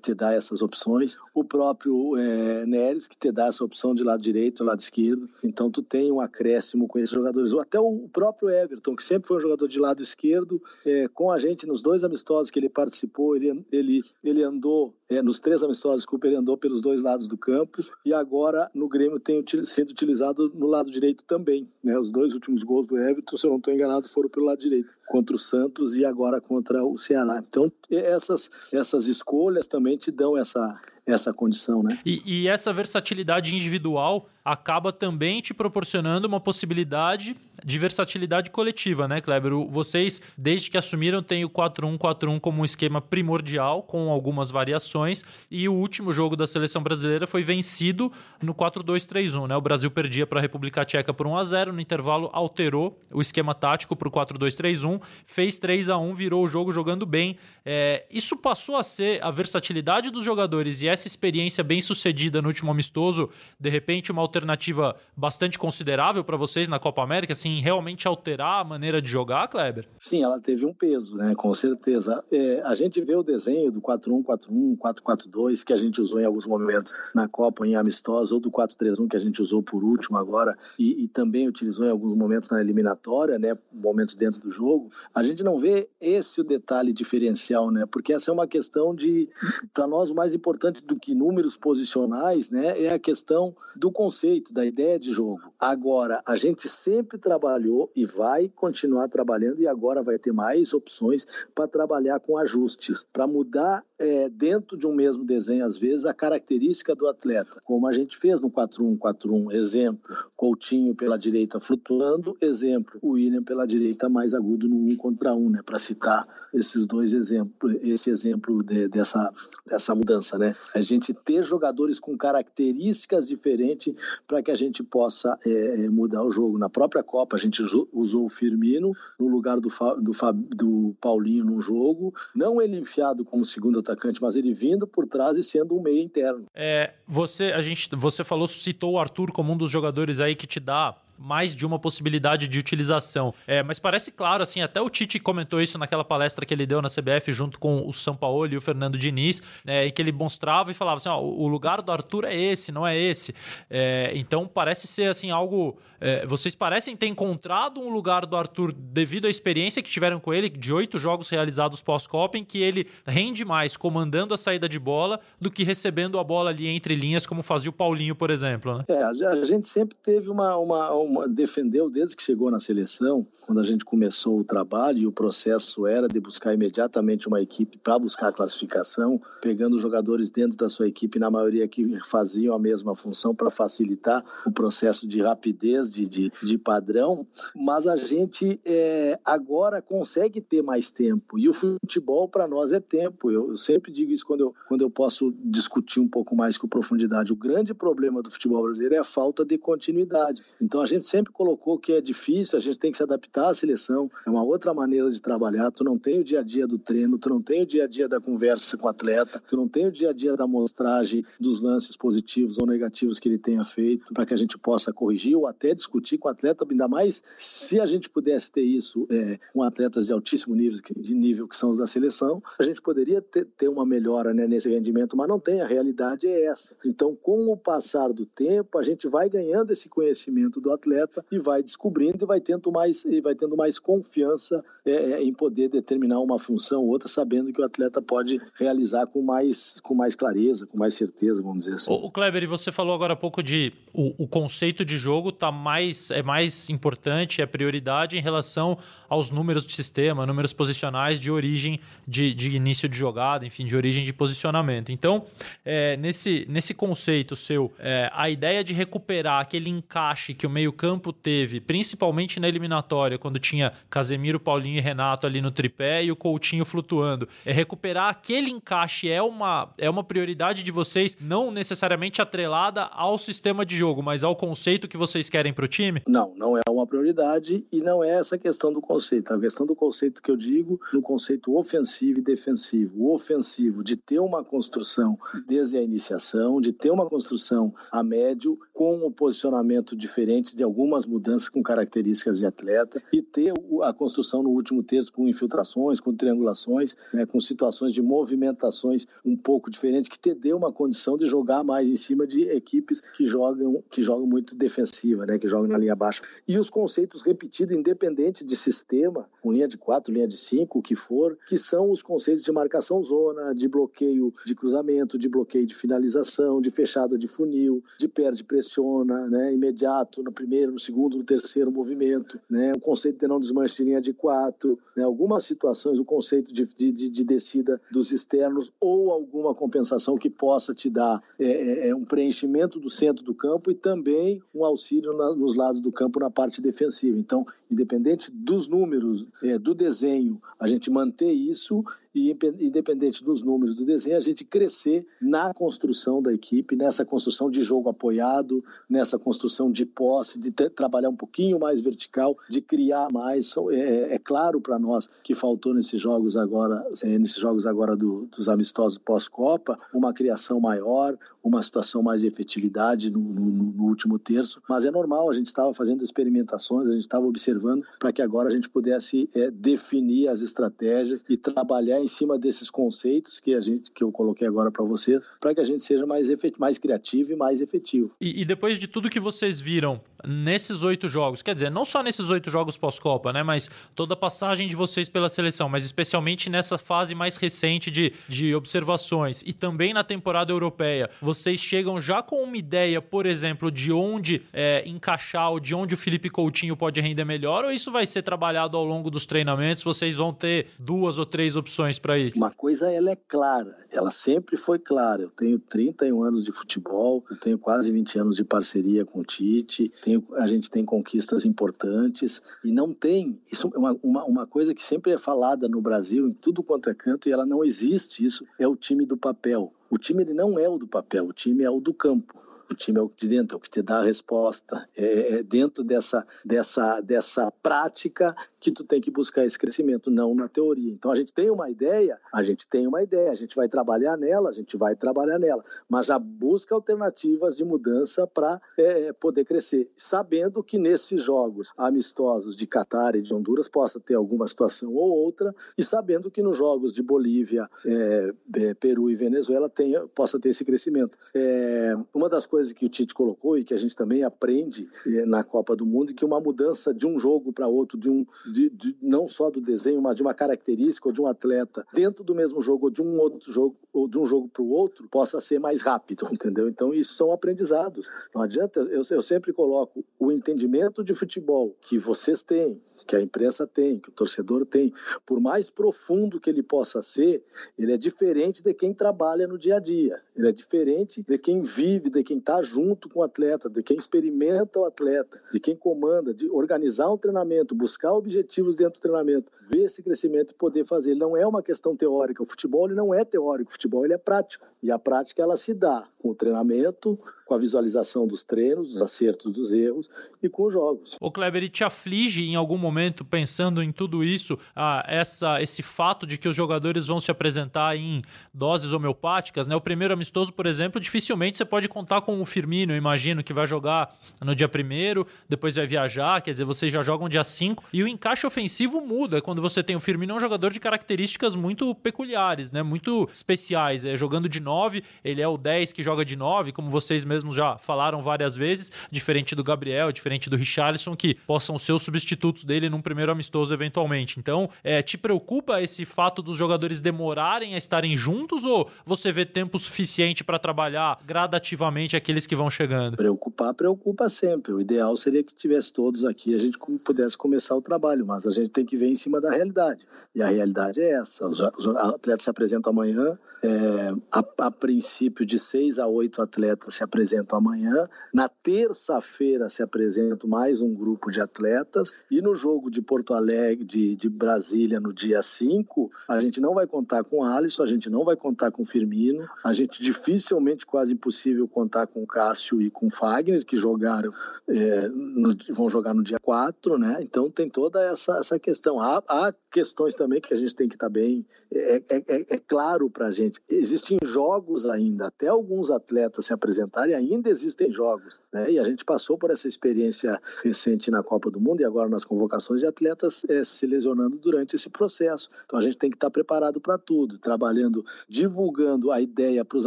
te 0.00 0.14
dar 0.14 0.34
essas 0.34 0.62
opções. 0.62 1.16
O 1.34 1.44
próprio 1.44 2.16
é, 2.16 2.66
Neres, 2.66 3.06
que 3.06 3.16
te 3.16 3.30
dá 3.30 3.46
essa 3.46 3.64
opção 3.64 3.94
de 3.94 4.02
lado 4.02 4.22
direito, 4.22 4.64
lado 4.64 4.80
esquerdo. 4.80 5.28
Então, 5.42 5.70
tu 5.70 5.82
tem 5.82 6.10
um 6.10 6.20
acréscimo 6.20 6.86
com 6.86 6.98
esses 6.98 7.10
jogadores. 7.10 7.52
Até 7.54 7.78
o 7.78 8.08
próprio 8.12 8.50
Everton, 8.50 8.96
que 8.96 9.02
sempre 9.02 9.28
foi 9.28 9.38
um 9.38 9.40
jogador 9.40 9.68
de 9.68 9.78
lado 9.78 10.02
esquerdo, 10.02 10.62
é, 10.86 11.08
com 11.08 11.30
a 11.30 11.38
gente 11.38 11.66
nos 11.66 11.82
dois 11.82 12.04
amistosos 12.04 12.50
que 12.50 12.58
ele 12.58 12.68
participou, 12.68 13.36
ele, 13.36 13.64
ele, 13.70 14.02
ele 14.22 14.42
andou, 14.42 14.94
é, 15.16 15.22
nos 15.22 15.40
três 15.40 15.62
amistosos, 15.62 15.98
desculpa, 15.98 16.26
ele 16.26 16.36
andou 16.36 16.56
pelos 16.56 16.80
dois 16.80 17.02
lados 17.02 17.28
do 17.28 17.36
campo. 17.36 17.82
E 18.04 18.12
agora, 18.12 18.70
no 18.74 18.88
Grêmio, 18.88 19.18
tem 19.18 19.44
sido 19.64 19.90
utilizado 19.90 20.50
no 20.54 20.66
lado 20.66 20.90
direito 20.90 21.24
também. 21.24 21.68
Né? 21.82 21.98
Os 21.98 22.10
dois 22.10 22.34
últimos 22.34 22.62
gols 22.62 22.86
do 22.86 22.98
Everton, 22.98 23.36
se 23.36 23.46
eu 23.46 23.50
não 23.50 23.58
estou 23.58 23.72
enganado, 23.72 24.08
foram 24.08 24.28
pelo 24.28 24.46
lado 24.46 24.58
direito. 24.58 24.90
Contra 25.08 25.36
o 25.36 25.38
Santos 25.38 25.96
e 25.96 26.04
agora 26.04 26.40
contra 26.40 26.84
o 26.84 26.96
Ceará. 26.96 27.42
Então, 27.46 27.70
essas 27.90 28.50
essas 28.72 29.08
escolhas 29.08 29.66
também 29.66 29.96
te 29.96 30.10
dão 30.10 30.36
essa, 30.36 30.80
essa 31.06 31.32
condição, 31.32 31.82
né? 31.82 31.98
E, 32.06 32.22
e, 32.24 32.48
essa 32.48 32.72
versatilidade 32.72 33.54
individual 33.54 34.28
acaba 34.44 34.92
também 34.92 35.40
te 35.40 35.54
proporcionando 35.54 36.26
uma 36.26 36.40
possibilidade 36.40 37.36
de 37.64 37.78
versatilidade 37.78 38.50
coletiva, 38.50 39.06
né, 39.06 39.20
Kleber? 39.20 39.52
Vocês, 39.68 40.20
desde 40.36 40.70
que 40.70 40.78
assumiram, 40.78 41.22
têm 41.22 41.44
o 41.44 41.50
4-1-4-1 41.50 42.40
como 42.40 42.62
um 42.62 42.64
esquema 42.64 43.00
primordial, 43.00 43.82
com 43.82 44.10
algumas 44.10 44.50
variações, 44.50 45.24
e 45.50 45.68
o 45.68 45.72
último 45.72 46.12
jogo 46.12 46.34
da 46.34 46.46
seleção 46.46 46.82
brasileira 46.82 47.26
foi 47.26 47.42
vencido 47.42 48.12
no 48.40 48.54
4-2-3-1, 48.54 49.48
né? 49.48 49.56
O 49.56 49.60
Brasil 49.60 49.90
perdia 49.90 50.26
para 50.26 50.38
a 50.38 50.42
República 50.42 50.84
Tcheca 50.84 51.12
por 51.12 51.26
1 51.26 51.36
a 51.36 51.44
0 51.44 51.72
no 51.72 51.80
intervalo 51.80 52.30
alterou 52.32 52.98
o 53.12 53.20
esquema 53.20 53.54
tático 53.54 53.94
para 53.94 54.08
o 54.08 54.10
4-2-3-1, 54.10 55.00
fez 55.26 55.58
3 55.58 55.88
a 55.88 55.98
1 55.98 56.14
virou 56.14 56.44
o 56.44 56.48
jogo 56.48 56.72
jogando 56.72 57.06
bem. 57.06 57.36
É, 57.64 58.06
isso 58.10 58.36
passou 58.36 58.76
a 58.76 58.82
ser 58.82 59.22
a 59.22 59.30
versatilidade 59.30 60.10
dos 60.10 60.24
jogadores 60.24 60.82
e 60.82 60.91
essa 60.92 61.08
experiência 61.08 61.64
bem 61.64 61.80
sucedida 61.80 62.40
no 62.40 62.48
último 62.48 62.70
amistoso, 62.70 63.30
de 63.58 63.68
repente 63.68 64.12
uma 64.12 64.22
alternativa 64.22 64.96
bastante 65.16 65.58
considerável 65.58 66.22
para 66.24 66.36
vocês 66.36 66.68
na 66.68 66.78
Copa 66.78 67.02
América, 67.02 67.32
assim, 67.32 67.60
realmente 67.60 68.06
alterar 68.06 68.60
a 68.60 68.64
maneira 68.64 69.00
de 69.00 69.10
jogar, 69.10 69.48
Kleber? 69.48 69.88
Sim, 69.98 70.22
ela 70.22 70.40
teve 70.40 70.66
um 70.66 70.74
peso, 70.74 71.16
né? 71.16 71.34
Com 71.34 71.52
certeza. 71.54 72.22
É, 72.30 72.62
a 72.64 72.74
gente 72.74 73.00
vê 73.00 73.14
o 73.14 73.22
desenho 73.22 73.70
do 73.70 73.80
4-1-4-1, 73.80 74.76
4-4-2, 74.76 75.64
que 75.64 75.72
a 75.72 75.76
gente 75.76 76.00
usou 76.00 76.20
em 76.20 76.24
alguns 76.24 76.46
momentos 76.46 76.94
na 77.14 77.28
Copa, 77.28 77.66
em 77.66 77.76
amistosa, 77.76 78.34
ou 78.34 78.40
do 78.40 78.50
4-3-1, 78.50 79.08
que 79.08 79.16
a 79.16 79.20
gente 79.20 79.40
usou 79.40 79.62
por 79.62 79.82
último 79.82 80.18
agora, 80.18 80.54
e, 80.78 81.04
e 81.04 81.08
também 81.08 81.48
utilizou 81.48 81.86
em 81.86 81.90
alguns 81.90 82.16
momentos 82.16 82.50
na 82.50 82.60
eliminatória, 82.60 83.38
né? 83.38 83.54
Momentos 83.72 84.14
dentro 84.14 84.40
do 84.40 84.50
jogo. 84.50 84.90
A 85.14 85.22
gente 85.22 85.42
não 85.42 85.58
vê 85.58 85.88
esse 86.00 86.40
o 86.40 86.44
detalhe 86.44 86.92
diferencial, 86.92 87.70
né? 87.70 87.84
Porque 87.90 88.12
essa 88.12 88.30
é 88.30 88.34
uma 88.34 88.46
questão 88.46 88.94
de, 88.94 89.28
para 89.72 89.86
nós, 89.86 90.10
o 90.10 90.14
mais 90.14 90.34
importante 90.34 90.81
do 90.84 90.98
que 90.98 91.14
números 91.14 91.56
posicionais, 91.56 92.50
né? 92.50 92.82
É 92.82 92.92
a 92.92 92.98
questão 92.98 93.54
do 93.74 93.90
conceito 93.90 94.52
da 94.52 94.64
ideia 94.64 94.98
de 94.98 95.12
jogo. 95.12 95.40
Agora, 95.58 96.22
a 96.26 96.36
gente 96.36 96.68
sempre 96.68 97.18
trabalhou 97.18 97.90
e 97.96 98.04
vai 98.04 98.48
continuar 98.48 99.08
trabalhando 99.08 99.60
e 99.60 99.66
agora 99.66 100.02
vai 100.02 100.18
ter 100.18 100.32
mais 100.32 100.72
opções 100.74 101.26
para 101.54 101.68
trabalhar 101.68 102.20
com 102.20 102.36
ajustes, 102.36 103.04
para 103.12 103.26
mudar 103.26 103.84
é, 103.98 104.28
dentro 104.28 104.76
de 104.76 104.86
um 104.86 104.94
mesmo 104.94 105.24
desenho, 105.24 105.64
às 105.64 105.78
vezes, 105.78 106.04
a 106.06 106.12
característica 106.12 106.94
do 106.94 107.06
atleta, 107.06 107.60
como 107.64 107.86
a 107.86 107.92
gente 107.92 108.16
fez 108.16 108.40
no 108.40 108.50
4-1-4-1. 108.50 109.52
Exemplo, 109.52 110.16
Coutinho 110.36 110.94
pela 110.94 111.16
direita 111.16 111.60
flutuando, 111.60 112.36
exemplo, 112.40 112.98
o 113.00 113.12
William 113.12 113.42
pela 113.42 113.66
direita 113.66 114.08
mais 114.08 114.34
agudo 114.34 114.68
no 114.68 114.76
1 114.92 114.96
contra 114.96 115.34
1, 115.34 115.50
né? 115.50 115.60
Para 115.64 115.78
citar 115.78 116.26
esses 116.52 116.86
dois 116.86 117.12
exemplos, 117.12 117.76
esse 117.76 118.10
exemplo 118.10 118.58
de, 118.58 118.88
dessa, 118.88 119.30
dessa 119.66 119.94
mudança, 119.94 120.36
né? 120.36 120.54
A 120.74 120.80
gente 120.80 121.12
ter 121.12 121.42
jogadores 121.42 122.00
com 122.00 122.16
características 122.16 123.28
diferentes 123.28 123.94
para 124.26 124.42
que 124.42 124.50
a 124.50 124.54
gente 124.54 124.82
possa 124.82 125.36
é, 125.44 125.84
é, 125.84 125.88
mudar 125.88 126.22
o 126.22 126.30
jogo. 126.30 126.58
Na 126.58 126.68
própria 126.68 127.02
Copa, 127.02 127.36
a 127.36 127.38
gente 127.38 127.62
usou 127.62 128.24
o 128.24 128.28
Firmino 128.28 128.92
no 129.18 129.28
lugar 129.28 129.60
do, 129.60 129.68
do, 130.00 130.12
do 130.54 130.96
Paulinho 131.00 131.44
no 131.44 131.60
jogo, 131.60 132.14
não 132.34 132.60
ele 132.60 132.78
enfiado 132.78 133.24
como 133.24 133.44
segundo 133.44 133.78
atacante, 133.78 134.20
mas 134.22 134.36
ele 134.36 134.52
vindo 134.52 134.86
por 134.86 135.06
trás 135.06 135.36
e 135.36 135.42
sendo 135.42 135.76
um 135.76 135.82
meio 135.82 136.02
interno. 136.02 136.46
É, 136.54 136.94
você, 137.06 137.46
a 137.46 137.62
gente, 137.62 137.88
você 137.96 138.24
falou, 138.24 138.48
citou 138.48 138.92
o 138.92 138.98
Arthur 138.98 139.32
como 139.32 139.52
um 139.52 139.56
dos 139.56 139.70
jogadores 139.70 140.20
aí 140.20 140.34
que 140.34 140.46
te 140.46 140.60
dá 140.60 140.96
mais 141.18 141.54
de 141.54 141.64
uma 141.64 141.78
possibilidade 141.78 142.48
de 142.48 142.58
utilização. 142.58 143.34
É, 143.46 143.62
mas 143.62 143.78
parece 143.78 144.10
claro, 144.10 144.42
assim, 144.42 144.60
até 144.60 144.80
o 144.80 144.90
Tite 144.90 145.18
comentou 145.18 145.60
isso 145.60 145.78
naquela 145.78 146.04
palestra 146.04 146.44
que 146.44 146.52
ele 146.52 146.66
deu 146.66 146.82
na 146.82 146.88
CBF 146.88 147.32
junto 147.32 147.58
com 147.58 147.86
o 147.86 147.92
São 147.92 148.16
Paulo 148.16 148.46
e 148.46 148.56
o 148.56 148.60
Fernando 148.60 148.98
Diniz, 148.98 149.42
é, 149.66 149.86
em 149.86 149.92
que 149.92 150.02
ele 150.02 150.12
mostrava 150.12 150.70
e 150.70 150.74
falava 150.74 150.96
assim: 150.98 151.08
ó, 151.08 151.20
o 151.20 151.46
lugar 151.46 151.82
do 151.82 151.92
Arthur 151.92 152.24
é 152.24 152.34
esse, 152.34 152.72
não 152.72 152.86
é 152.86 152.98
esse. 152.98 153.34
É, 153.70 154.12
então 154.14 154.46
parece 154.46 154.86
ser 154.86 155.08
assim 155.08 155.30
algo. 155.30 155.78
É, 156.00 156.26
vocês 156.26 156.54
parecem 156.54 156.96
ter 156.96 157.06
encontrado 157.06 157.80
um 157.80 157.88
lugar 157.88 158.26
do 158.26 158.36
Arthur 158.36 158.72
devido 158.72 159.26
à 159.26 159.30
experiência 159.30 159.80
que 159.80 159.88
tiveram 159.88 160.18
com 160.18 160.34
ele, 160.34 160.48
de 160.48 160.72
oito 160.72 160.98
jogos 160.98 161.28
realizados 161.28 161.80
pós-Copa, 161.80 162.36
em 162.36 162.44
que 162.44 162.60
ele 162.60 162.88
rende 163.06 163.44
mais 163.44 163.76
comandando 163.76 164.34
a 164.34 164.36
saída 164.36 164.68
de 164.68 164.80
bola 164.80 165.20
do 165.40 165.48
que 165.48 165.62
recebendo 165.62 166.18
a 166.18 166.24
bola 166.24 166.50
ali 166.50 166.66
entre 166.66 166.96
linhas, 166.96 167.24
como 167.24 167.42
fazia 167.42 167.70
o 167.70 167.72
Paulinho, 167.72 168.16
por 168.16 168.30
exemplo. 168.30 168.78
Né? 168.78 168.84
É, 168.88 169.02
a 169.04 169.44
gente 169.44 169.68
sempre 169.68 169.96
teve 170.02 170.28
uma, 170.28 170.56
uma, 170.56 170.92
uma 171.02 171.28
defendeu 171.28 171.90
desde 171.90 172.16
que 172.16 172.22
chegou 172.22 172.50
na 172.50 172.58
seleção, 172.58 173.26
quando 173.40 173.60
a 173.60 173.64
gente 173.64 173.84
começou 173.84 174.38
o 174.38 174.44
trabalho 174.44 174.98
e 174.98 175.06
o 175.06 175.12
processo 175.12 175.86
era 175.86 176.08
de 176.08 176.20
buscar 176.20 176.54
imediatamente 176.54 177.28
uma 177.28 177.40
equipe 177.40 177.78
para 177.78 177.98
buscar 177.98 178.28
a 178.28 178.32
classificação, 178.32 179.20
pegando 179.40 179.78
jogadores 179.78 180.30
dentro 180.30 180.56
da 180.56 180.68
sua 180.68 180.88
equipe, 180.88 181.18
na 181.18 181.30
maioria 181.30 181.66
que 181.66 181.98
faziam 182.00 182.54
a 182.54 182.58
mesma 182.58 182.94
função 182.94 183.34
para 183.34 183.50
facilitar 183.50 184.24
o 184.46 184.52
processo 184.52 185.06
de 185.06 185.20
rapidez, 185.20 185.92
de, 185.92 186.08
de, 186.08 186.32
de 186.42 186.58
padrão, 186.58 187.24
mas 187.54 187.86
a 187.86 187.96
gente 187.96 188.60
é, 188.64 189.18
agora 189.24 189.82
consegue 189.82 190.40
ter 190.40 190.62
mais 190.62 190.90
tempo 190.90 191.38
e 191.38 191.48
o 191.48 191.52
futebol 191.52 192.28
para 192.28 192.46
nós 192.46 192.72
é 192.72 192.80
tempo. 192.80 193.30
Eu, 193.30 193.48
eu 193.48 193.56
sempre 193.56 193.90
digo 193.90 194.12
isso 194.12 194.26
quando 194.26 194.40
eu, 194.40 194.54
quando 194.68 194.82
eu 194.82 194.90
posso 194.90 195.34
discutir 195.44 196.00
um 196.00 196.08
pouco 196.08 196.36
mais 196.36 196.56
com 196.56 196.68
profundidade. 196.68 197.32
O 197.32 197.36
grande 197.36 197.74
problema 197.74 198.22
do 198.22 198.30
futebol 198.30 198.62
brasileiro 198.62 198.94
é 198.94 198.98
a 198.98 199.04
falta 199.04 199.44
de 199.44 199.58
continuidade. 199.58 200.42
Então 200.60 200.80
a 200.80 200.86
gente 200.92 201.06
sempre 201.06 201.32
colocou 201.32 201.78
que 201.78 201.92
é 201.92 202.00
difícil, 202.00 202.58
a 202.58 202.62
gente 202.62 202.78
tem 202.78 202.90
que 202.90 202.96
se 202.96 203.02
adaptar 203.02 203.48
à 203.48 203.54
seleção, 203.54 204.10
é 204.26 204.30
uma 204.30 204.44
outra 204.44 204.72
maneira 204.74 205.08
de 205.10 205.20
trabalhar. 205.20 205.70
Tu 205.70 205.84
não 205.84 205.98
tem 205.98 206.20
o 206.20 206.24
dia 206.24 206.40
a 206.40 206.42
dia 206.42 206.66
do 206.66 206.78
treino, 206.78 207.18
tu 207.18 207.28
não 207.28 207.40
tem 207.40 207.62
o 207.62 207.66
dia 207.66 207.84
a 207.84 207.86
dia 207.86 208.08
da 208.08 208.20
conversa 208.20 208.76
com 208.76 208.86
o 208.86 208.90
atleta, 208.90 209.42
tu 209.46 209.56
não 209.56 209.68
tem 209.68 209.86
o 209.86 209.92
dia 209.92 210.10
a 210.10 210.12
dia 210.12 210.36
da 210.36 210.44
amostragem 210.44 211.24
dos 211.40 211.60
lances 211.60 211.96
positivos 211.96 212.58
ou 212.58 212.66
negativos 212.66 213.18
que 213.18 213.28
ele 213.28 213.38
tenha 213.38 213.64
feito, 213.64 214.12
para 214.12 214.26
que 214.26 214.34
a 214.34 214.36
gente 214.36 214.58
possa 214.58 214.92
corrigir 214.92 215.36
ou 215.36 215.46
até 215.46 215.74
discutir 215.74 216.18
com 216.18 216.28
o 216.28 216.30
atleta, 216.30 216.66
ainda 216.68 216.88
mais 216.88 217.22
se 217.34 217.80
a 217.80 217.86
gente 217.86 218.10
pudesse 218.10 218.50
ter 218.50 218.62
isso 218.62 219.06
é, 219.10 219.38
com 219.52 219.62
atletas 219.62 220.06
de 220.06 220.12
altíssimo 220.12 220.54
nível, 220.54 220.78
de 220.96 221.14
nível 221.14 221.48
que 221.48 221.56
são 221.56 221.70
os 221.70 221.78
da 221.78 221.86
seleção, 221.86 222.42
a 222.58 222.62
gente 222.62 222.82
poderia 222.82 223.20
ter, 223.20 223.44
ter 223.44 223.68
uma 223.68 223.86
melhora 223.86 224.34
né, 224.34 224.46
nesse 224.46 224.68
rendimento, 224.68 225.16
mas 225.16 225.28
não 225.28 225.40
tem, 225.40 225.60
a 225.60 225.66
realidade 225.66 226.26
é 226.26 226.46
essa. 226.46 226.76
Então, 226.84 227.16
com 227.16 227.52
o 227.52 227.56
passar 227.56 228.12
do 228.12 228.26
tempo, 228.26 228.78
a 228.78 228.82
gente 228.82 229.08
vai 229.08 229.28
ganhando 229.28 229.72
esse 229.72 229.88
conhecimento 229.88 230.60
do 230.60 230.70
atleta 230.70 230.81
e 231.30 231.38
vai 231.38 231.62
descobrindo 231.62 232.24
e 232.24 232.26
vai 232.26 232.40
tendo 232.40 232.70
mais, 232.72 233.04
e 233.04 233.20
vai 233.20 233.34
tendo 233.34 233.56
mais 233.56 233.78
confiança 233.78 234.64
é, 234.84 234.90
é, 234.90 235.22
em 235.22 235.32
poder 235.32 235.68
determinar 235.68 236.20
uma 236.20 236.38
função 236.38 236.82
ou 236.82 236.88
outra, 236.88 237.08
sabendo 237.08 237.52
que 237.52 237.60
o 237.60 237.64
atleta 237.64 238.02
pode 238.02 238.40
realizar 238.54 239.06
com 239.06 239.22
mais, 239.22 239.78
com 239.80 239.94
mais 239.94 240.16
clareza, 240.16 240.66
com 240.66 240.78
mais 240.78 240.94
certeza, 240.94 241.42
vamos 241.42 241.60
dizer 241.60 241.74
assim. 241.76 241.92
O 241.92 242.10
Kleber, 242.10 242.48
você 242.48 242.72
falou 242.72 242.94
agora 242.94 243.12
há 243.12 243.16
pouco 243.16 243.42
de 243.42 243.72
o, 243.92 244.24
o 244.24 244.28
conceito 244.28 244.84
de 244.84 244.96
jogo 244.96 245.30
tá 245.30 245.52
mais, 245.52 246.10
é 246.10 246.22
mais 246.22 246.68
importante, 246.70 247.40
é 247.40 247.46
prioridade 247.46 248.18
em 248.18 248.20
relação 248.20 248.78
aos 249.08 249.30
números 249.30 249.64
de 249.64 249.72
sistema, 249.72 250.26
números 250.26 250.52
posicionais 250.52 251.20
de 251.20 251.30
origem 251.30 251.78
de, 252.06 252.34
de 252.34 252.50
início 252.50 252.88
de 252.88 252.96
jogada, 252.96 253.46
enfim, 253.46 253.64
de 253.64 253.76
origem 253.76 254.04
de 254.04 254.12
posicionamento. 254.12 254.90
Então, 254.90 255.26
é, 255.64 255.96
nesse, 255.96 256.46
nesse 256.48 256.74
conceito 256.74 257.36
seu, 257.36 257.72
é, 257.78 258.10
a 258.12 258.28
ideia 258.30 258.64
de 258.64 258.72
recuperar 258.72 259.40
aquele 259.40 259.70
encaixe 259.70 260.34
que 260.34 260.46
o 260.46 260.50
meio-campo 260.72 261.12
teve, 261.12 261.60
principalmente 261.60 262.40
na 262.40 262.48
eliminatória, 262.48 263.18
quando 263.18 263.38
tinha 263.38 263.72
Casemiro, 263.90 264.40
Paulinho 264.40 264.78
e 264.78 264.80
Renato 264.80 265.26
ali 265.26 265.40
no 265.40 265.50
tripé 265.50 266.02
e 266.02 266.10
o 266.10 266.16
Coutinho 266.16 266.64
flutuando, 266.64 267.28
é 267.44 267.52
recuperar 267.52 268.08
aquele 268.08 268.50
encaixe 268.50 269.08
é 269.08 269.22
uma, 269.22 269.70
é 269.76 269.90
uma 269.90 270.02
prioridade 270.02 270.62
de 270.62 270.70
vocês, 270.70 271.16
não 271.20 271.50
necessariamente 271.50 272.22
atrelada 272.22 272.84
ao 272.84 273.18
sistema 273.18 273.66
de 273.66 273.76
jogo, 273.76 274.02
mas 274.02 274.24
ao 274.24 274.34
conceito 274.34 274.88
que 274.88 274.96
vocês 274.96 275.28
querem 275.28 275.52
para 275.52 275.64
o 275.64 275.68
time? 275.68 276.02
Não, 276.08 276.34
não 276.34 276.56
é 276.56 276.62
uma 276.70 276.86
prioridade 276.86 277.64
e 277.70 277.82
não 277.82 278.02
é 278.02 278.10
essa 278.10 278.38
questão 278.38 278.72
do 278.72 278.80
conceito. 278.80 279.32
A 279.32 279.38
questão 279.40 279.66
do 279.66 279.74
conceito 279.74 280.22
que 280.22 280.30
eu 280.30 280.36
digo, 280.36 280.80
no 280.92 281.02
conceito 281.02 281.54
ofensivo 281.56 282.20
e 282.20 282.22
defensivo. 282.22 283.02
O 283.02 283.14
ofensivo 283.14 283.84
de 283.84 283.96
ter 283.96 284.20
uma 284.20 284.42
construção 284.42 285.18
desde 285.46 285.76
a 285.76 285.82
iniciação, 285.82 286.60
de 286.60 286.72
ter 286.72 286.90
uma 286.90 287.06
construção 287.06 287.74
a 287.90 288.02
médio 288.02 288.58
com 288.82 289.06
um 289.06 289.12
posicionamento 289.12 289.94
diferente 289.94 290.56
de 290.56 290.64
algumas 290.64 291.06
mudanças 291.06 291.48
com 291.48 291.62
características 291.62 292.40
de 292.40 292.46
atleta 292.46 293.00
e 293.12 293.22
ter 293.22 293.54
a 293.80 293.92
construção 293.92 294.42
no 294.42 294.50
último 294.50 294.82
terço 294.82 295.12
com 295.12 295.28
infiltrações, 295.28 296.00
com 296.00 296.12
triangulações, 296.12 296.96
né, 297.14 297.24
com 297.24 297.38
situações 297.38 297.94
de 297.94 298.02
movimentações 298.02 299.06
um 299.24 299.36
pouco 299.36 299.70
diferentes 299.70 300.10
que 300.10 300.18
te 300.18 300.34
dê 300.34 300.52
uma 300.52 300.72
condição 300.72 301.16
de 301.16 301.28
jogar 301.28 301.62
mais 301.62 301.88
em 301.90 301.94
cima 301.94 302.26
de 302.26 302.42
equipes 302.48 303.00
que 303.00 303.24
jogam 303.24 303.84
que 303.88 304.02
jogam 304.02 304.26
muito 304.26 304.56
defensiva, 304.56 305.26
né, 305.26 305.38
que 305.38 305.46
jogam 305.46 305.68
na 305.68 305.78
linha 305.78 305.94
baixa. 305.94 306.20
E 306.48 306.58
os 306.58 306.68
conceitos 306.68 307.22
repetidos 307.22 307.76
independente 307.76 308.44
de 308.44 308.56
sistema, 308.56 309.30
com 309.40 309.52
linha 309.52 309.68
de 309.68 309.78
quatro, 309.78 310.12
linha 310.12 310.26
de 310.26 310.36
cinco, 310.36 310.80
o 310.80 310.82
que 310.82 310.96
for, 310.96 311.38
que 311.46 311.56
são 311.56 311.88
os 311.88 312.02
conceitos 312.02 312.42
de 312.42 312.50
marcação 312.50 313.00
zona, 313.04 313.54
de 313.54 313.68
bloqueio 313.68 314.34
de 314.44 314.56
cruzamento, 314.56 315.16
de 315.16 315.28
bloqueio 315.28 315.68
de 315.68 315.74
finalização, 315.76 316.60
de 316.60 316.72
fechada 316.72 317.16
de 317.16 317.28
funil, 317.28 317.84
de 317.96 318.08
perde 318.08 318.42
pressiona, 318.72 319.28
né, 319.28 319.52
imediato 319.52 320.22
no 320.22 320.32
primeiro, 320.32 320.72
no 320.72 320.78
segundo, 320.78 321.18
no 321.18 321.24
terceiro 321.24 321.70
movimento, 321.70 322.40
né, 322.48 322.72
o 322.72 322.80
conceito 322.80 323.18
de 323.18 323.28
não 323.28 323.38
desmanche 323.38 323.76
de 323.76 323.84
linha 323.84 324.00
de 324.00 324.14
quatro, 324.14 324.78
né, 324.96 325.04
algumas 325.04 325.44
situações, 325.44 325.98
o 325.98 326.04
conceito 326.04 326.52
de, 326.52 326.64
de, 326.64 326.90
de 326.90 327.24
descida 327.24 327.80
dos 327.90 328.12
externos 328.12 328.72
ou 328.80 329.10
alguma 329.10 329.54
compensação 329.54 330.16
que 330.16 330.30
possa 330.30 330.72
te 330.74 330.88
dar 330.88 331.22
é, 331.38 331.46
é, 331.46 331.88
é 331.88 331.94
um 331.94 332.04
preenchimento 332.04 332.80
do 332.80 332.88
centro 332.88 333.22
do 333.22 333.34
campo 333.34 333.70
e 333.70 333.74
também 333.74 334.42
um 334.54 334.64
auxílio 334.64 335.12
na, 335.16 335.34
nos 335.34 335.54
lados 335.54 335.80
do 335.80 335.92
campo 335.92 336.18
na 336.18 336.30
parte 336.30 336.60
defensiva. 336.60 337.18
Então, 337.18 337.46
independente 337.70 338.30
dos 338.32 338.68
números, 338.68 339.26
é, 339.42 339.58
do 339.58 339.74
desenho, 339.74 340.40
a 340.58 340.66
gente 340.66 340.90
manter 340.90 341.32
isso 341.32 341.84
e 342.14 342.30
independente 342.60 343.24
dos 343.24 343.42
números 343.42 343.74
do 343.74 343.84
desenho, 343.84 344.16
a 344.16 344.20
gente 344.20 344.44
crescer 344.44 345.06
na 345.20 345.52
construção 345.54 346.22
da 346.22 346.32
equipe, 346.32 346.76
nessa 346.76 347.04
construção 347.04 347.50
de 347.50 347.62
jogo 347.62 347.88
apoiado, 347.88 348.62
nessa 348.88 349.18
construção 349.18 349.70
de 349.70 349.86
posse, 349.86 350.38
de 350.38 350.50
ter, 350.50 350.70
trabalhar 350.70 351.08
um 351.08 351.16
pouquinho 351.16 351.58
mais 351.58 351.80
vertical, 351.80 352.36
de 352.48 352.60
criar 352.60 353.10
mais. 353.10 353.54
É, 353.70 354.14
é 354.14 354.18
claro 354.18 354.60
para 354.60 354.78
nós 354.78 355.08
que 355.22 355.34
faltou 355.34 355.74
nesses 355.74 356.00
jogos 356.00 356.36
agora, 356.36 356.86
é, 357.02 357.18
nesses 357.18 357.36
jogos 357.38 357.66
agora 357.66 357.96
do, 357.96 358.26
dos 358.26 358.48
amistosos 358.48 358.98
pós-Copa, 358.98 359.78
uma 359.94 360.12
criação 360.12 360.60
maior, 360.60 361.16
uma 361.42 361.62
situação 361.62 362.02
mais 362.02 362.20
de 362.20 362.28
efetividade 362.28 363.10
no, 363.10 363.18
no, 363.18 363.72
no 363.72 363.84
último 363.84 364.18
terço, 364.18 364.62
mas 364.68 364.84
é 364.84 364.90
normal, 364.90 365.28
a 365.28 365.32
gente 365.32 365.48
estava 365.48 365.74
fazendo 365.74 366.04
experimentações, 366.04 366.88
a 366.88 366.92
gente 366.92 367.02
estava 367.02 367.26
observando 367.26 367.84
para 367.98 368.12
que 368.12 368.22
agora 368.22 368.48
a 368.48 368.52
gente 368.52 368.68
pudesse 368.68 369.28
é, 369.34 369.50
definir 369.50 370.28
as 370.28 370.40
estratégias 370.40 371.24
e 371.28 371.36
trabalhar 371.36 372.01
em 372.02 372.06
cima 372.06 372.38
desses 372.38 372.70
conceitos 372.70 373.40
que 373.40 373.54
a 373.54 373.60
gente 373.60 373.90
que 373.90 374.02
eu 374.02 374.10
coloquei 374.10 374.46
agora 374.46 374.70
para 374.70 374.84
você, 374.84 375.20
para 375.40 375.54
que 375.54 375.60
a 375.60 375.64
gente 375.64 375.82
seja 375.82 376.06
mais, 376.06 376.30
efet, 376.30 376.58
mais 376.58 376.78
criativo 376.78 377.32
e 377.32 377.36
mais 377.36 377.60
efetivo. 377.60 378.14
E, 378.20 378.42
e, 378.42 378.44
depois 378.44 378.78
de 378.78 378.86
tudo 378.86 379.10
que 379.10 379.20
vocês 379.20 379.60
viram 379.60 380.00
nesses 380.26 380.82
oito 380.82 381.08
jogos, 381.08 381.42
quer 381.42 381.54
dizer, 381.54 381.70
não 381.70 381.84
só 381.84 382.02
nesses 382.02 382.30
oito 382.30 382.50
jogos 382.50 382.76
pós-Copa, 382.76 383.32
né, 383.32 383.42
mas 383.42 383.68
toda 383.94 384.14
a 384.14 384.16
passagem 384.16 384.68
de 384.68 384.76
vocês 384.76 385.08
pela 385.08 385.28
seleção, 385.28 385.68
mas 385.68 385.84
especialmente 385.84 386.48
nessa 386.48 386.78
fase 386.78 387.14
mais 387.14 387.36
recente 387.36 387.90
de, 387.90 388.12
de 388.28 388.54
observações 388.54 389.42
e 389.44 389.52
também 389.52 389.92
na 389.92 390.04
temporada 390.04 390.52
europeia, 390.52 391.10
vocês 391.20 391.60
chegam 391.60 392.00
já 392.00 392.22
com 392.22 392.42
uma 392.42 392.56
ideia, 392.56 393.00
por 393.00 393.26
exemplo, 393.26 393.70
de 393.70 393.92
onde 393.92 394.42
é, 394.52 394.82
encaixar 394.86 395.50
ou 395.50 395.60
de 395.60 395.74
onde 395.74 395.94
o 395.94 395.98
Felipe 395.98 396.30
Coutinho 396.30 396.76
pode 396.76 397.00
render 397.00 397.24
melhor, 397.24 397.64
ou 397.64 397.70
isso 397.70 397.90
vai 397.90 398.06
ser 398.06 398.22
trabalhado 398.22 398.76
ao 398.76 398.84
longo 398.84 399.10
dos 399.10 399.26
treinamentos? 399.26 399.82
Vocês 399.82 400.14
vão 400.14 400.32
ter 400.32 400.68
duas 400.78 401.18
ou 401.18 401.26
três 401.26 401.56
opções 401.56 401.91
para 401.98 402.18
isso? 402.18 402.36
Uma 402.36 402.50
coisa 402.50 402.90
ela 402.90 403.10
é 403.10 403.16
clara, 403.16 403.74
ela 403.92 404.10
sempre 404.10 404.56
foi 404.56 404.78
clara. 404.78 405.22
Eu 405.22 405.30
tenho 405.30 405.58
31 405.58 406.22
anos 406.22 406.44
de 406.44 406.52
futebol, 406.52 407.24
eu 407.30 407.36
tenho 407.36 407.58
quase 407.58 407.90
20 407.90 408.18
anos 408.18 408.36
de 408.36 408.44
parceria 408.44 409.04
com 409.04 409.20
o 409.20 409.24
Tite, 409.24 409.90
tenho, 410.02 410.24
a 410.34 410.46
gente 410.46 410.70
tem 410.70 410.84
conquistas 410.84 411.44
importantes 411.44 412.42
e 412.64 412.72
não 412.72 412.92
tem. 412.92 413.40
Isso 413.50 413.70
é 413.74 413.78
uma, 413.78 413.96
uma, 414.02 414.24
uma 414.24 414.46
coisa 414.46 414.74
que 414.74 414.82
sempre 414.82 415.12
é 415.12 415.18
falada 415.18 415.68
no 415.68 415.80
Brasil, 415.80 416.28
em 416.28 416.32
tudo 416.32 416.62
quanto 416.62 416.90
é 416.90 416.94
canto, 416.94 417.28
e 417.28 417.32
ela 417.32 417.46
não 417.46 417.64
existe. 417.64 418.24
Isso 418.24 418.46
é 418.58 418.66
o 418.66 418.76
time 418.76 419.04
do 419.06 419.16
papel. 419.16 419.72
O 419.90 419.98
time 419.98 420.22
ele 420.22 420.34
não 420.34 420.58
é 420.58 420.68
o 420.68 420.78
do 420.78 420.86
papel, 420.86 421.26
o 421.26 421.32
time 421.32 421.64
é 421.64 421.70
o 421.70 421.80
do 421.80 421.92
campo 421.92 422.42
o 422.72 422.74
time 422.74 422.98
é 422.98 423.02
o 423.02 423.08
que 423.08 423.26
de 423.26 423.28
dentro, 423.28 423.56
é 423.56 423.58
o 423.58 423.60
que 423.60 423.70
te 423.70 423.82
dá 423.82 423.98
a 423.98 424.04
resposta. 424.04 424.88
É, 424.96 425.34
é, 425.34 425.42
dentro 425.42 425.84
dessa, 425.84 426.26
dessa, 426.44 427.00
dessa 427.00 427.50
prática 427.62 428.34
que 428.62 428.70
tu 428.70 428.84
tem 428.84 429.00
que 429.00 429.10
buscar 429.10 429.44
esse 429.44 429.58
crescimento, 429.58 430.10
não 430.10 430.34
na 430.34 430.48
teoria. 430.48 430.92
Então 430.92 431.10
a 431.10 431.16
gente 431.16 431.34
tem 431.34 431.50
uma 431.50 431.68
ideia, 431.68 432.18
a 432.32 432.42
gente 432.42 432.68
tem 432.68 432.86
uma 432.86 433.02
ideia, 433.02 433.30
a 433.30 433.34
gente 433.34 433.56
vai 433.56 433.68
trabalhar 433.68 434.16
nela, 434.16 434.50
a 434.50 434.52
gente 434.52 434.76
vai 434.76 434.94
trabalhar 434.94 435.38
nela, 435.38 435.64
mas 435.88 436.06
já 436.06 436.18
busca 436.18 436.74
alternativas 436.74 437.56
de 437.56 437.64
mudança 437.64 438.26
para 438.26 438.60
é, 438.78 439.12
poder 439.12 439.44
crescer, 439.44 439.90
sabendo 439.96 440.62
que 440.62 440.78
nesses 440.78 441.22
jogos 441.22 441.72
amistosos 441.76 442.56
de 442.56 442.66
Catar 442.66 443.16
e 443.16 443.22
de 443.22 443.34
Honduras 443.34 443.68
possa 443.68 443.98
ter 443.98 444.14
alguma 444.14 444.46
situação 444.46 444.94
ou 444.94 445.10
outra, 445.10 445.52
e 445.76 445.82
sabendo 445.82 446.30
que 446.30 446.42
nos 446.42 446.56
jogos 446.56 446.94
de 446.94 447.02
Bolívia, 447.02 447.68
é, 447.84 448.34
é 448.56 448.74
Peru 448.74 449.10
e 449.10 449.16
Venezuela 449.16 449.68
tenha, 449.68 450.06
possa 450.06 450.38
ter 450.38 450.50
esse 450.50 450.64
crescimento. 450.64 451.18
É, 451.34 451.94
uma 452.14 452.28
das 452.28 452.46
coisas 452.46 452.72
que 452.72 452.86
o 452.86 452.88
Tite 452.88 453.14
colocou 453.14 453.58
e 453.58 453.64
que 453.64 453.74
a 453.74 453.76
gente 453.76 453.96
também 453.96 454.22
aprende 454.22 454.88
eh, 455.06 455.24
na 455.26 455.42
Copa 455.42 455.74
do 455.74 455.84
Mundo, 455.84 456.14
que 456.14 456.24
uma 456.24 456.40
mudança 456.40 456.92
de 456.92 457.06
um 457.06 457.18
jogo 457.18 457.52
para 457.52 457.66
outro, 457.66 457.98
de 457.98 458.10
um, 458.10 458.26
de, 458.52 458.70
de, 458.70 458.96
não 459.00 459.28
só 459.28 459.50
do 459.50 459.60
desenho, 459.60 460.00
mas 460.00 460.14
de 460.14 460.22
uma 460.22 460.34
característica 460.34 461.08
ou 461.08 461.12
de 461.12 461.20
um 461.20 461.26
atleta 461.26 461.84
dentro 461.92 462.22
do 462.22 462.34
mesmo 462.34 462.60
jogo 462.60 462.86
ou 462.86 462.90
de 462.90 463.02
um 463.02 463.18
outro 463.18 463.50
jogo 463.50 463.76
ou 463.92 464.06
de 464.06 464.18
um 464.18 464.26
jogo 464.26 464.48
para 464.48 464.62
o 464.62 464.70
outro 464.70 465.08
possa 465.08 465.40
ser 465.40 465.58
mais 465.58 465.82
rápido, 465.82 466.28
entendeu? 466.32 466.68
Então 466.68 466.92
isso 466.92 467.14
são 467.14 467.32
aprendizados. 467.32 468.10
Não 468.34 468.42
adianta, 468.42 468.80
eu, 468.80 469.02
eu 469.10 469.22
sempre 469.22 469.52
coloco 469.52 470.04
o 470.18 470.30
entendimento 470.30 471.02
de 471.02 471.14
futebol 471.14 471.74
que 471.80 471.98
vocês 471.98 472.42
têm, 472.42 472.80
que 473.04 473.16
a 473.16 473.20
imprensa 473.20 473.66
tem, 473.66 473.98
que 473.98 474.08
o 474.08 474.12
torcedor 474.12 474.64
tem, 474.64 474.92
por 475.26 475.40
mais 475.40 475.70
profundo 475.70 476.40
que 476.40 476.50
ele 476.50 476.62
possa 476.62 477.02
ser, 477.02 477.44
ele 477.78 477.92
é 477.92 477.96
diferente 477.96 478.62
de 478.62 478.72
quem 478.74 478.94
trabalha 478.94 479.46
no 479.46 479.58
dia 479.58 479.76
a 479.76 479.78
dia. 479.78 480.20
Ele 480.34 480.48
é 480.48 480.52
diferente 480.52 481.22
de 481.22 481.38
quem 481.38 481.62
vive, 481.62 482.10
de 482.10 482.22
quem 482.22 482.38
está 482.38 482.62
junto 482.62 483.08
com 483.08 483.20
o 483.20 483.22
atleta, 483.22 483.68
de 483.68 483.82
quem 483.82 483.96
experimenta 483.96 484.78
o 484.78 484.84
atleta, 484.84 485.40
de 485.52 485.60
quem 485.60 485.76
comanda, 485.76 486.32
de 486.32 486.48
organizar 486.48 487.10
um 487.10 487.18
treinamento, 487.18 487.74
buscar 487.74 488.12
objetivos 488.12 488.76
dentro 488.76 488.98
do 488.98 489.02
treinamento, 489.02 489.52
ver 489.60 489.84
esse 489.84 490.02
crescimento 490.02 490.52
e 490.52 490.54
poder 490.54 490.84
fazer. 490.84 491.14
Não 491.14 491.36
é 491.36 491.46
uma 491.46 491.62
questão 491.62 491.94
teórica. 491.94 492.42
O 492.42 492.46
futebol 492.46 492.86
ele 492.86 492.94
não 492.94 493.12
é 493.12 493.24
teórico, 493.24 493.70
o 493.70 493.72
futebol 493.72 494.04
ele 494.04 494.14
é 494.14 494.18
prático. 494.18 494.66
E 494.82 494.90
a 494.90 494.98
prática 494.98 495.42
ela 495.42 495.56
se 495.56 495.74
dá 495.74 496.08
com 496.18 496.30
o 496.30 496.34
treinamento, 496.34 497.18
com 497.52 497.56
a 497.56 497.58
visualização 497.58 498.26
dos 498.26 498.42
treinos, 498.42 498.88
dos 498.88 499.02
acertos, 499.02 499.52
dos 499.52 499.74
erros 499.74 500.08
e 500.42 500.48
com 500.48 500.64
os 500.64 500.72
jogos. 500.72 501.18
O 501.20 501.30
Kleber, 501.30 501.62
e 501.62 501.68
te 501.68 501.84
aflige 501.84 502.42
em 502.42 502.54
algum 502.54 502.78
momento, 502.78 503.26
pensando 503.26 503.82
em 503.82 503.92
tudo 503.92 504.24
isso, 504.24 504.58
ah, 504.74 505.04
essa, 505.06 505.60
esse 505.60 505.82
fato 505.82 506.26
de 506.26 506.38
que 506.38 506.48
os 506.48 506.56
jogadores 506.56 507.06
vão 507.06 507.20
se 507.20 507.30
apresentar 507.30 507.94
em 507.94 508.22
doses 508.54 508.94
homeopáticas, 508.94 509.68
né? 509.68 509.76
O 509.76 509.82
primeiro 509.82 510.14
amistoso, 510.14 510.50
por 510.50 510.64
exemplo, 510.64 510.98
dificilmente 510.98 511.58
você 511.58 511.64
pode 511.64 511.90
contar 511.90 512.22
com 512.22 512.40
o 512.40 512.46
Firmino, 512.46 512.96
imagino, 512.96 513.44
que 513.44 513.52
vai 513.52 513.66
jogar 513.66 514.16
no 514.40 514.54
dia 514.54 514.68
primeiro, 514.68 515.26
depois 515.46 515.76
vai 515.76 515.86
viajar, 515.86 516.40
quer 516.40 516.52
dizer, 516.52 516.64
vocês 516.64 516.90
já 516.90 517.02
jogam 517.02 517.28
dia 517.28 517.44
5, 517.44 517.84
e 517.92 518.02
o 518.02 518.08
encaixe 518.08 518.46
ofensivo 518.46 518.98
muda 519.02 519.42
quando 519.42 519.60
você 519.60 519.82
tem 519.82 519.94
o 519.94 520.00
Firmino, 520.00 520.32
é 520.32 520.36
um 520.38 520.40
jogador 520.40 520.72
de 520.72 520.80
características 520.80 521.54
muito 521.54 521.94
peculiares, 521.96 522.72
né? 522.72 522.82
Muito 522.82 523.28
especiais. 523.30 524.06
É, 524.06 524.16
jogando 524.16 524.48
de 524.48 524.58
9, 524.58 525.04
ele 525.22 525.42
é 525.42 525.48
o 525.48 525.58
10 525.58 525.92
que 525.92 526.02
joga 526.02 526.24
de 526.24 526.34
9, 526.34 526.72
como 526.72 526.88
vocês 526.88 527.22
mesmos 527.26 527.41
já 527.50 527.78
falaram 527.78 528.22
várias 528.22 528.54
vezes, 528.54 528.92
diferente 529.10 529.54
do 529.54 529.64
Gabriel, 529.64 530.12
diferente 530.12 530.50
do 530.50 530.56
Richarlison, 530.56 531.16
que 531.16 531.34
possam 531.46 531.78
ser 531.78 531.92
os 531.92 532.02
substitutos 532.02 532.64
dele 532.64 532.90
num 532.90 533.00
primeiro 533.00 533.32
amistoso 533.32 533.72
eventualmente. 533.72 534.38
Então, 534.38 534.68
é, 534.84 535.00
te 535.02 535.16
preocupa 535.16 535.80
esse 535.80 536.04
fato 536.04 536.42
dos 536.42 536.56
jogadores 536.56 537.00
demorarem 537.00 537.74
a 537.74 537.78
estarem 537.78 538.16
juntos 538.16 538.64
ou 538.64 538.90
você 539.04 539.32
vê 539.32 539.46
tempo 539.46 539.78
suficiente 539.78 540.44
para 540.44 540.58
trabalhar 540.58 541.18
gradativamente 541.26 542.16
aqueles 542.16 542.46
que 542.46 542.54
vão 542.54 542.70
chegando? 542.70 543.16
Preocupar, 543.16 543.74
preocupa 543.74 544.28
sempre. 544.28 544.72
O 544.72 544.80
ideal 544.80 545.16
seria 545.16 545.42
que 545.42 545.54
tivesse 545.54 545.92
todos 545.92 546.24
aqui, 546.24 546.54
a 546.54 546.58
gente 546.58 546.78
pudesse 547.04 547.36
começar 547.36 547.74
o 547.74 547.82
trabalho, 547.82 548.26
mas 548.26 548.46
a 548.46 548.50
gente 548.50 548.68
tem 548.68 548.84
que 548.84 548.96
ver 548.96 549.08
em 549.08 549.16
cima 549.16 549.40
da 549.40 549.50
realidade. 549.50 550.06
E 550.34 550.42
a 550.42 550.48
realidade 550.48 551.00
é 551.00 551.12
essa: 551.12 551.46
os 551.48 551.60
atletas 551.88 552.44
se 552.44 552.50
apresentam 552.50 552.92
amanhã, 552.92 553.38
é, 553.62 554.14
a, 554.32 554.66
a, 554.66 554.70
princípio, 554.70 555.46
de 555.46 555.58
seis 555.58 555.98
a 555.98 556.06
oito 556.06 556.42
atletas 556.42 556.96
se 556.96 557.04
apresentam 557.04 557.31
amanhã. 557.56 558.08
Na 558.32 558.48
terça-feira 558.48 559.68
se 559.68 559.82
apresenta 559.82 560.46
mais 560.46 560.80
um 560.80 560.92
grupo 560.92 561.30
de 561.30 561.40
atletas. 561.40 562.12
E 562.30 562.40
no 562.40 562.54
jogo 562.54 562.90
de 562.90 563.00
Porto 563.02 563.34
Alegre, 563.34 563.84
de, 563.84 564.16
de 564.16 564.28
Brasília, 564.28 565.00
no 565.00 565.12
dia 565.12 565.42
5, 565.42 566.10
a 566.28 566.40
gente 566.40 566.60
não 566.60 566.74
vai 566.74 566.86
contar 566.86 567.24
com 567.24 567.42
Alisson, 567.42 567.82
a 567.82 567.86
gente 567.86 568.08
não 568.08 568.24
vai 568.24 568.36
contar 568.36 568.70
com 568.70 568.84
Firmino, 568.84 569.48
a 569.64 569.72
gente 569.72 570.02
dificilmente, 570.02 570.86
quase 570.86 571.14
impossível, 571.14 571.66
contar 571.66 572.06
com 572.06 572.26
Cássio 572.26 572.80
e 572.80 572.90
com 572.90 573.08
Fagner, 573.10 573.64
que 573.64 573.76
jogaram, 573.76 574.32
é, 574.68 575.08
no, 575.08 575.50
vão 575.70 575.88
jogar 575.88 576.14
no 576.14 576.22
dia 576.22 576.38
4, 576.40 576.98
né? 576.98 577.18
Então 577.20 577.50
tem 577.50 577.68
toda 577.68 578.00
essa, 578.02 578.38
essa 578.38 578.58
questão. 578.58 579.00
Há, 579.00 579.22
há 579.28 579.52
questões 579.70 580.14
também 580.14 580.40
que 580.40 580.52
a 580.52 580.56
gente 580.56 580.74
tem 580.74 580.88
que 580.88 580.94
estar 580.94 581.06
tá 581.06 581.12
bem. 581.12 581.46
É, 581.72 581.96
é, 581.96 582.16
é, 582.28 582.54
é 582.54 582.58
claro 582.58 583.08
para 583.10 583.26
a 583.26 583.30
gente 583.30 583.60
existem 583.70 584.18
jogos 584.24 584.86
ainda, 584.86 585.26
até 585.26 585.48
alguns 585.48 585.90
atletas 585.90 586.46
se 586.46 586.52
apresentarem, 586.52 587.11
ainda 587.14 587.48
existem 587.48 587.92
jogos. 587.92 588.40
Né? 588.52 588.72
E 588.72 588.78
a 588.78 588.84
gente 588.84 589.04
passou 589.04 589.38
por 589.38 589.50
essa 589.50 589.68
experiência 589.68 590.40
recente 590.62 591.10
na 591.10 591.22
Copa 591.22 591.50
do 591.50 591.60
Mundo 591.60 591.80
e 591.80 591.84
agora 591.84 592.08
nas 592.08 592.24
convocações 592.24 592.80
de 592.80 592.86
atletas 592.86 593.44
é, 593.48 593.64
se 593.64 593.86
lesionando 593.86 594.38
durante 594.38 594.76
esse 594.76 594.88
processo. 594.88 595.50
Então 595.64 595.78
a 595.78 595.82
gente 595.82 595.98
tem 595.98 596.10
que 596.10 596.16
estar 596.16 596.30
preparado 596.30 596.80
para 596.80 596.98
tudo, 596.98 597.38
trabalhando, 597.38 598.04
divulgando 598.28 599.10
a 599.10 599.20
ideia 599.20 599.64
para 599.64 599.78
os 599.78 599.86